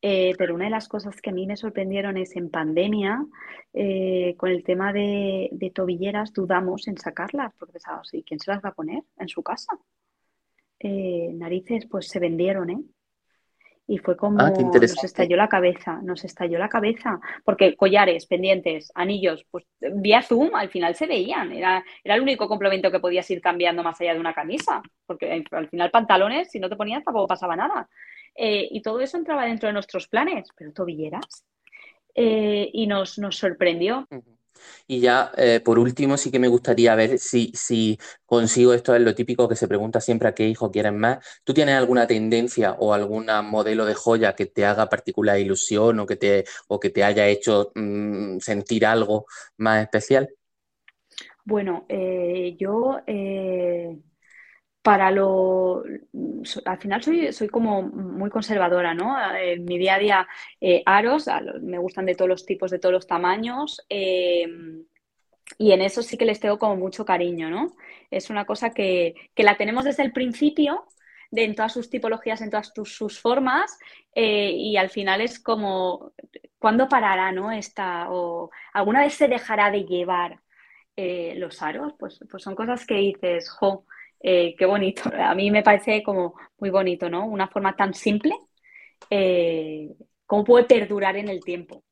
Eh, 0.01 0.33
pero 0.37 0.55
una 0.55 0.65
de 0.65 0.71
las 0.71 0.87
cosas 0.87 1.21
que 1.21 1.29
a 1.29 1.33
mí 1.33 1.45
me 1.45 1.57
sorprendieron 1.57 2.15
es 2.17 2.35
en 2.37 2.49
pandemia, 2.49 3.25
eh, 3.73 4.35
con 4.37 4.49
el 4.49 4.63
tema 4.63 4.93
de, 4.93 5.49
de, 5.51 5.71
tobilleras, 5.71 6.31
dudamos 6.33 6.87
en 6.87 6.97
sacarlas, 6.97 7.53
porque 7.59 7.73
pensábamos, 7.73 8.13
¿y 8.13 8.23
quién 8.23 8.39
se 8.39 8.51
las 8.51 8.63
va 8.63 8.69
a 8.69 8.73
poner 8.73 9.03
en 9.17 9.27
su 9.27 9.43
casa? 9.43 9.77
Eh, 10.79 11.31
narices 11.33 11.85
pues 11.87 12.07
se 12.07 12.19
vendieron, 12.19 12.69
¿eh? 12.69 12.79
Y 13.87 13.97
fue 13.97 14.15
como 14.15 14.39
ah, 14.39 14.51
nos 14.51 15.03
estalló 15.03 15.35
la 15.35 15.49
cabeza, 15.49 15.99
nos 16.03 16.23
estalló 16.23 16.59
la 16.59 16.69
cabeza, 16.69 17.19
porque 17.43 17.75
collares, 17.75 18.27
pendientes, 18.27 18.91
anillos, 18.93 19.47
pues 19.49 19.65
vía 19.79 20.21
Zoom 20.21 20.53
al 20.53 20.69
final 20.69 20.93
se 20.93 21.07
veían, 21.07 21.51
era, 21.51 21.83
era 22.03 22.13
el 22.13 22.21
único 22.21 22.47
complemento 22.47 22.91
que 22.91 22.99
podías 22.99 23.27
ir 23.31 23.41
cambiando 23.41 23.81
más 23.81 23.99
allá 23.99 24.13
de 24.13 24.19
una 24.19 24.35
camisa, 24.35 24.83
porque 25.07 25.43
al 25.49 25.69
final 25.69 25.89
pantalones, 25.89 26.51
si 26.51 26.59
no 26.59 26.69
te 26.69 26.75
ponías 26.75 27.03
tampoco 27.03 27.27
pasaba 27.27 27.55
nada. 27.55 27.89
Eh, 28.35 28.67
y 28.69 28.81
todo 28.83 29.01
eso 29.01 29.17
entraba 29.17 29.45
dentro 29.45 29.67
de 29.67 29.73
nuestros 29.73 30.07
planes, 30.07 30.47
pero 30.55 30.71
tobilleras. 30.71 31.43
Eh, 32.13 32.69
y 32.71 32.85
nos, 32.85 33.17
nos 33.17 33.37
sorprendió. 33.37 34.07
Y 34.87 34.99
ya, 35.01 35.31
eh, 35.37 35.61
por 35.63 35.79
último, 35.79 36.17
sí 36.17 36.31
que 36.31 36.39
me 36.39 36.47
gustaría 36.47 36.95
ver 36.95 37.19
si, 37.19 37.51
si 37.53 37.99
consigo, 38.25 38.73
esto 38.73 38.95
es 38.95 39.01
lo 39.01 39.15
típico 39.15 39.47
que 39.47 39.55
se 39.55 39.67
pregunta 39.67 40.01
siempre 40.01 40.29
a 40.29 40.33
qué 40.35 40.47
hijo 40.47 40.71
quieren 40.71 40.97
más. 40.97 41.25
¿Tú 41.43 41.53
tienes 41.53 41.75
alguna 41.75 42.07
tendencia 42.07 42.73
o 42.79 42.93
algún 42.93 43.27
modelo 43.43 43.85
de 43.85 43.93
joya 43.93 44.35
que 44.35 44.45
te 44.45 44.65
haga 44.65 44.89
particular 44.89 45.39
ilusión 45.39 45.99
o 45.99 46.05
que 46.05 46.15
te, 46.15 46.45
o 46.67 46.79
que 46.79 46.89
te 46.89 47.03
haya 47.03 47.27
hecho 47.27 47.71
mm, 47.75 48.39
sentir 48.39 48.85
algo 48.85 49.25
más 49.57 49.83
especial? 49.83 50.29
Bueno, 51.45 51.85
eh, 51.89 52.55
yo 52.59 52.99
eh, 53.07 53.97
para 54.81 55.11
lo... 55.11 55.83
Al 56.65 56.79
final 56.79 57.03
soy, 57.03 57.33
soy 57.33 57.49
como 57.49 57.81
muy 57.81 58.29
conservadora, 58.29 58.93
¿no? 58.93 59.15
En 59.35 59.65
mi 59.65 59.77
día 59.77 59.95
a 59.95 59.99
día, 59.99 60.27
eh, 60.61 60.81
aros, 60.85 61.27
me 61.61 61.77
gustan 61.77 62.05
de 62.05 62.15
todos 62.15 62.29
los 62.29 62.45
tipos, 62.45 62.71
de 62.71 62.79
todos 62.79 62.93
los 62.93 63.07
tamaños. 63.07 63.85
Em, 63.89 64.85
y 65.57 65.71
en 65.71 65.81
eso 65.81 66.01
sí 66.01 66.17
que 66.17 66.25
les 66.25 66.39
tengo 66.39 66.57
como 66.57 66.75
mucho 66.75 67.05
cariño, 67.05 67.49
¿no? 67.49 67.75
Es 68.11 68.29
una 68.29 68.45
cosa 68.45 68.71
que, 68.71 69.15
la 69.35 69.57
tenemos 69.57 69.83
desde 69.83 70.03
el 70.03 70.13
principio, 70.13 70.85
de, 71.31 71.43
en 71.43 71.55
todas 71.55 71.73
sus 71.73 71.89
tipologías, 71.89 72.41
en 72.41 72.49
todas 72.49 72.71
sus 72.85 73.19
formas, 73.19 73.77
eh, 74.15 74.51
y 74.51 74.77
al 74.77 74.89
final 74.89 75.21
es 75.21 75.39
como, 75.39 76.13
¿cuándo 76.57 76.87
parará, 76.87 77.31
no? 77.31 77.51
Esta, 77.51 78.11
o 78.11 78.49
alguna 78.73 79.01
vez 79.01 79.13
se 79.15 79.27
dejará 79.27 79.71
de 79.71 79.83
llevar 79.83 80.39
eh, 80.95 81.33
los 81.37 81.61
aros, 81.61 81.93
pues, 81.99 82.19
pues 82.29 82.43
son 82.43 82.55
cosas 82.55 82.85
que 82.85 82.95
dices, 82.95 83.49
jo, 83.49 83.85
Eh, 84.19 84.55
qué 84.57 84.65
bonito. 84.65 85.03
A 85.13 85.33
mí 85.35 85.51
me 85.51 85.63
parece 85.63 86.03
como 86.03 86.35
muy 86.57 86.69
bonito, 86.69 87.09
¿no? 87.09 87.25
Una 87.25 87.47
forma 87.47 87.75
tan 87.75 87.93
simple, 87.93 88.35
eh, 89.09 89.89
¿cómo 90.25 90.43
puede 90.43 90.65
perdurar 90.65 91.17
en 91.17 91.29
el 91.29 91.43
tiempo? 91.43 91.83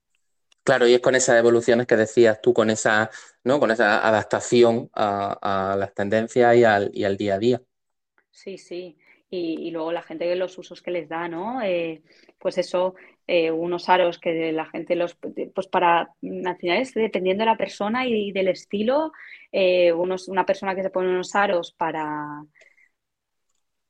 Claro, 0.64 0.86
y 0.86 0.94
es 0.94 1.00
con 1.00 1.16
esas 1.16 1.40
evoluciones 1.40 1.88
que 1.88 1.96
decías 1.96 2.42
tú, 2.42 2.54
con 2.54 2.70
esa, 2.70 3.10
¿no? 3.46 3.58
con 3.58 3.72
esa 3.72 4.06
adaptación 4.06 4.90
a, 4.94 5.78
las 5.80 5.94
tendencias 5.94 6.58
y 6.58 6.64
al, 6.66 6.92
y 6.94 7.06
al, 7.06 7.16
día 7.16 7.36
a 7.36 7.40
día. 7.40 7.62
Sí, 8.30 8.58
sí. 8.58 8.98
Y, 9.30 9.72
luego 9.72 9.94
la 9.94 10.02
gente, 10.02 10.36
los 10.36 10.58
usos 10.58 10.82
que 10.82 10.92
les 10.92 11.08
da, 11.08 11.30
¿no? 11.30 11.62
Eh, 11.62 12.02
pues 12.38 12.58
eso, 12.58 12.96
eh, 13.28 13.52
unos 13.52 13.90
aros 13.90 14.20
que 14.20 14.52
la 14.52 14.66
gente 14.66 14.96
los, 14.96 15.16
pues 15.54 15.68
para, 15.68 16.00
al 16.02 16.58
final 16.58 16.78
es 16.78 16.94
dependiendo 16.94 17.42
de 17.42 17.52
la 17.52 17.58
persona 17.58 18.08
y, 18.08 18.32
del 18.32 18.48
estilo, 18.48 19.12
eh, 19.52 19.92
unos, 19.92 20.28
una 20.28 20.46
persona 20.46 20.76
que 20.76 20.84
se 20.84 20.90
pone 20.90 21.10
unos 21.10 21.36
aros 21.36 21.74
para, 21.74 22.42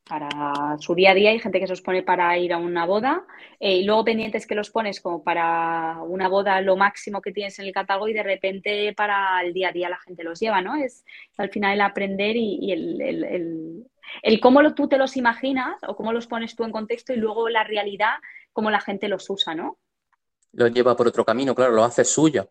para 0.08 0.76
su 0.78 0.94
día 0.94 1.10
a 1.12 1.14
día, 1.14 1.30
hay 1.30 1.38
gente 1.38 1.60
que 1.60 1.66
se 1.66 1.72
los 1.72 1.82
pone 1.82 2.02
para 2.02 2.36
ir 2.38 2.52
a 2.52 2.58
una 2.58 2.86
boda, 2.86 3.24
eh, 3.60 3.76
y 3.76 3.84
luego 3.84 4.04
pendientes 4.04 4.46
que 4.46 4.54
los 4.54 4.70
pones 4.70 5.00
como 5.00 5.22
para 5.22 5.98
una 6.02 6.28
boda 6.28 6.60
lo 6.62 6.76
máximo 6.76 7.20
que 7.20 7.32
tienes 7.32 7.58
en 7.58 7.66
el 7.66 7.72
catálogo 7.72 8.08
y 8.08 8.14
de 8.14 8.22
repente 8.22 8.94
para 8.94 9.40
el 9.42 9.52
día 9.52 9.68
a 9.68 9.72
día 9.72 9.88
la 9.88 9.98
gente 9.98 10.24
los 10.24 10.40
lleva, 10.40 10.62
¿no? 10.62 10.76
Es 10.76 11.04
al 11.36 11.50
final 11.50 11.74
el 11.74 11.82
aprender 11.82 12.36
y, 12.36 12.72
el, 12.72 13.00
el, 14.22 14.40
cómo 14.40 14.62
lo, 14.62 14.74
tú 14.74 14.88
te 14.88 14.98
los 14.98 15.16
imaginas 15.16 15.76
o 15.86 15.94
cómo 15.94 16.12
los 16.12 16.26
pones 16.26 16.56
tú 16.56 16.64
en 16.64 16.72
contexto 16.72 17.12
y 17.12 17.16
luego 17.16 17.48
la 17.48 17.64
realidad, 17.64 18.14
cómo 18.52 18.70
la 18.70 18.80
gente 18.80 19.08
los 19.08 19.28
usa, 19.30 19.54
¿no? 19.54 19.78
Lo 20.52 20.68
lleva 20.68 20.96
por 20.96 21.08
otro 21.08 21.24
camino, 21.24 21.54
claro, 21.54 21.72
lo 21.72 21.84
hace 21.84 22.04
suyo. 22.04 22.50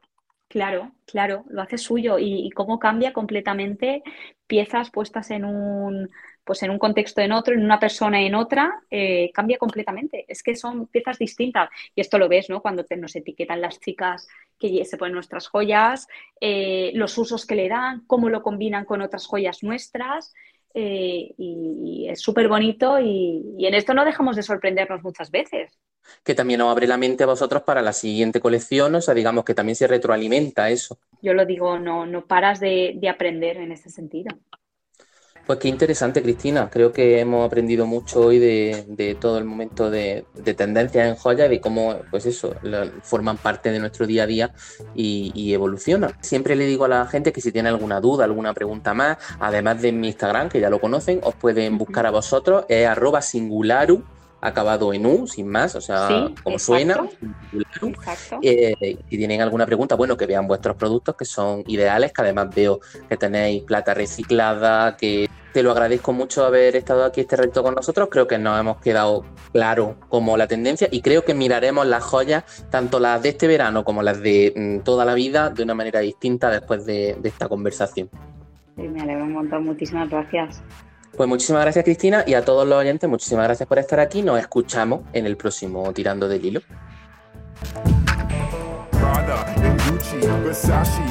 Claro, 0.50 0.94
claro, 1.06 1.44
lo 1.50 1.62
hace 1.62 1.78
suyo 1.78 2.18
y, 2.20 2.50
cómo 2.52 2.80
cambia 2.80 3.12
completamente 3.12 4.02
piezas 4.48 4.90
puestas 4.92 5.30
en 5.32 5.44
un, 5.44 6.10
pues 6.46 6.64
en 6.64 6.72
un 6.72 6.80
contexto 6.80 7.20
en 7.20 7.34
otro, 7.34 7.54
en 7.54 7.66
una 7.66 7.82
persona 7.82 8.22
en 8.22 8.34
otra, 8.34 8.82
eh, 8.90 9.30
cambia 9.34 9.58
completamente. 9.58 10.24
Es 10.30 10.44
que 10.44 10.56
son 10.56 10.88
piezas 10.88 11.20
distintas 11.20 11.70
y 11.94 12.00
esto 12.00 12.18
lo 12.18 12.30
ves, 12.30 12.50
¿no? 12.50 12.62
Cuando 12.62 12.86
nos 12.98 13.16
etiquetan 13.18 13.60
las 13.60 13.78
chicas 13.82 14.30
que 14.58 14.86
se 14.86 14.96
ponen 14.96 15.16
nuestras 15.16 15.50
joyas, 15.50 16.08
eh, 16.40 16.92
los 16.94 17.18
usos 17.18 17.46
que 17.46 17.56
le 17.56 17.68
dan, 17.68 18.06
cómo 18.08 18.30
lo 18.30 18.42
combinan 18.42 18.86
con 18.86 19.02
otras 19.02 19.28
joyas 19.28 19.64
nuestras. 19.64 20.34
Eh, 20.80 21.34
y, 21.38 22.08
es 22.08 22.22
súper 22.22 22.48
bonito 22.48 23.00
y 23.00 23.66
en 23.66 23.74
esto 23.74 23.96
no 23.96 24.06
dejamos 24.06 24.36
de 24.36 24.44
sorprendernos 24.44 25.02
muchas 25.02 25.32
veces 25.32 25.80
que 26.24 26.36
también 26.36 26.62
os 26.62 26.72
abre 26.72 26.88
la 26.88 26.98
mente 26.98 27.24
a 27.24 27.28
vosotros 27.28 27.64
para 27.64 27.82
la 27.82 27.94
siguiente 27.94 28.40
colección, 28.40 28.96
o 28.96 29.02
sea, 29.02 29.14
digamos 29.14 29.44
que 29.44 29.54
también 29.54 29.76
se 29.76 29.88
retroalimenta 29.88 30.70
eso. 30.70 31.00
Yo 31.22 31.34
lo 31.34 31.46
digo, 31.46 31.80
no, 31.80 32.06
no 32.06 32.26
paras 32.26 32.60
de, 32.60 33.00
aprender 33.10 33.58
en 33.58 33.72
ese 33.72 33.90
sentido. 33.90 34.36
Pues 35.48 35.60
qué 35.60 35.70
interesante, 35.70 36.22
Cristina. 36.22 36.70
Creo 36.70 36.92
que 36.92 37.22
hemos 37.22 37.48
aprendido 37.48 37.86
mucho 37.86 38.20
hoy 38.20 38.38
de, 38.38 39.18
todo 39.18 39.38
el 39.38 39.46
momento 39.46 39.90
de, 39.90 40.26
tendencias 40.58 41.08
en 41.08 41.16
joya 41.16 41.46
y 41.46 41.50
de 41.50 41.62
cómo, 41.62 41.96
pues 42.12 42.26
eso, 42.26 42.54
forman 43.02 43.38
parte 43.38 43.72
de 43.72 43.80
nuestro 43.80 44.06
día 44.06 44.24
a 44.24 44.28
día 44.28 44.52
y, 44.94 45.54
evolucionan. 45.54 46.12
Siempre 46.20 46.58
le 46.58 46.66
digo 46.66 46.84
a 46.84 46.90
la 46.90 47.06
gente 47.06 47.32
que 47.32 47.40
si 47.40 47.54
tiene 47.54 47.70
alguna 47.70 48.02
duda, 48.02 48.26
alguna 48.26 48.54
pregunta 48.54 48.94
más, 48.94 49.18
además 49.40 49.82
de 49.82 49.94
mi 49.94 50.08
Instagram, 50.08 50.50
que 50.50 50.60
ya 50.60 50.70
lo 50.70 50.82
conocen, 50.82 51.22
os 51.24 51.34
pueden 51.36 51.78
buscar 51.78 52.06
a 52.06 52.12
vosotros, 52.12 52.66
es 52.68 52.86
arroba 52.86 53.22
singularu 53.22 54.04
acabado 54.42 54.94
en 54.94 55.06
U, 55.06 55.28
sin 55.28 55.48
más, 55.48 55.76
o 55.76 55.82
sea, 55.82 56.30
como 56.44 56.60
suena. 56.60 57.08
Eh, 58.42 58.98
si 59.10 59.18
tienen 59.18 59.42
alguna 59.42 59.66
pregunta, 59.66 59.96
bueno, 59.96 60.18
que 60.18 60.26
vean 60.26 60.46
vuestros 60.46 60.76
productos 60.76 61.16
que 61.16 61.26
son 61.26 61.64
ideales, 61.68 62.12
que 62.12 62.22
además 62.22 62.54
veo 62.54 62.80
que 63.10 63.18
tenéis 63.18 63.64
plata 63.64 63.94
reciclada, 63.94 64.96
que 64.98 65.28
te 65.58 65.64
lo 65.64 65.72
agradezco 65.72 66.14
mucho 66.14 66.46
haber 66.46 66.76
estado 66.76 67.04
aquí 67.04 67.22
este 67.22 67.36
reto 67.36 67.64
con 67.64 67.74
nosotros. 67.74 68.10
Creo 68.12 68.28
que 68.28 68.38
nos 68.38 68.60
hemos 68.60 68.78
quedado 68.78 69.26
claro 69.52 69.96
como 70.08 70.38
la 70.38 70.46
tendencia 70.46 70.88
y 70.92 71.02
creo 71.02 71.26
que 71.26 71.34
miraremos 71.34 71.88
las 71.88 72.04
joyas, 72.04 72.68
tanto 72.70 73.00
las 73.00 73.24
de 73.24 73.30
este 73.30 73.48
verano 73.48 73.84
como 73.84 74.04
las 74.04 74.22
de 74.22 74.54
mm, 74.56 74.84
toda 74.84 75.04
la 75.04 75.16
vida, 75.16 75.50
de 75.50 75.64
una 75.64 75.74
manera 75.74 76.00
distinta 76.00 76.52
después 76.52 76.86
de, 76.86 77.18
de 77.20 77.30
esta 77.30 77.50
conversación. 77.50 78.08
Sí, 78.76 78.84
me 78.84 79.02
alegro 79.02 79.24
un 79.24 79.34
montón, 79.34 79.66
muchísimas 79.66 80.08
gracias. 80.12 80.62
Pues 81.16 81.28
muchísimas 81.28 81.64
gracias 81.64 81.84
Cristina 81.84 82.24
y 82.28 82.36
a 82.36 82.46
todos 82.46 82.68
los 82.68 82.78
oyentes, 82.78 83.10
muchísimas 83.10 83.46
gracias 83.46 83.68
por 83.68 83.80
estar 83.80 84.00
aquí. 84.00 84.22
Nos 84.22 84.40
escuchamos 84.40 85.06
en 85.12 85.26
el 85.26 85.38
próximo 85.38 85.92
Tirando 85.92 86.28
del 86.28 86.46
Hilo. 86.46 86.62
Prada 88.92 89.44
and 89.56 89.82
Gucci, 89.90 90.20
Versace, 90.44 91.02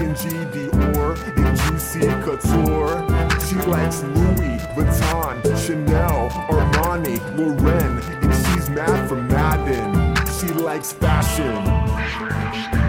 B&G, 0.00 0.50
Dior, 0.50 1.16
and 1.36 1.56
Juicy 1.60 2.00
Couture. 2.24 3.13
She 3.54 3.60
likes 3.60 4.02
Louis 4.02 4.58
Vuitton, 4.74 5.40
Chanel, 5.64 6.28
Armani, 6.50 7.20
Lauren, 7.38 8.00
and 8.24 8.34
she's 8.34 8.68
mad 8.68 9.08
for 9.08 9.14
Madden. 9.14 10.16
She 10.26 10.48
likes 10.48 10.90
fashion. 10.90 12.83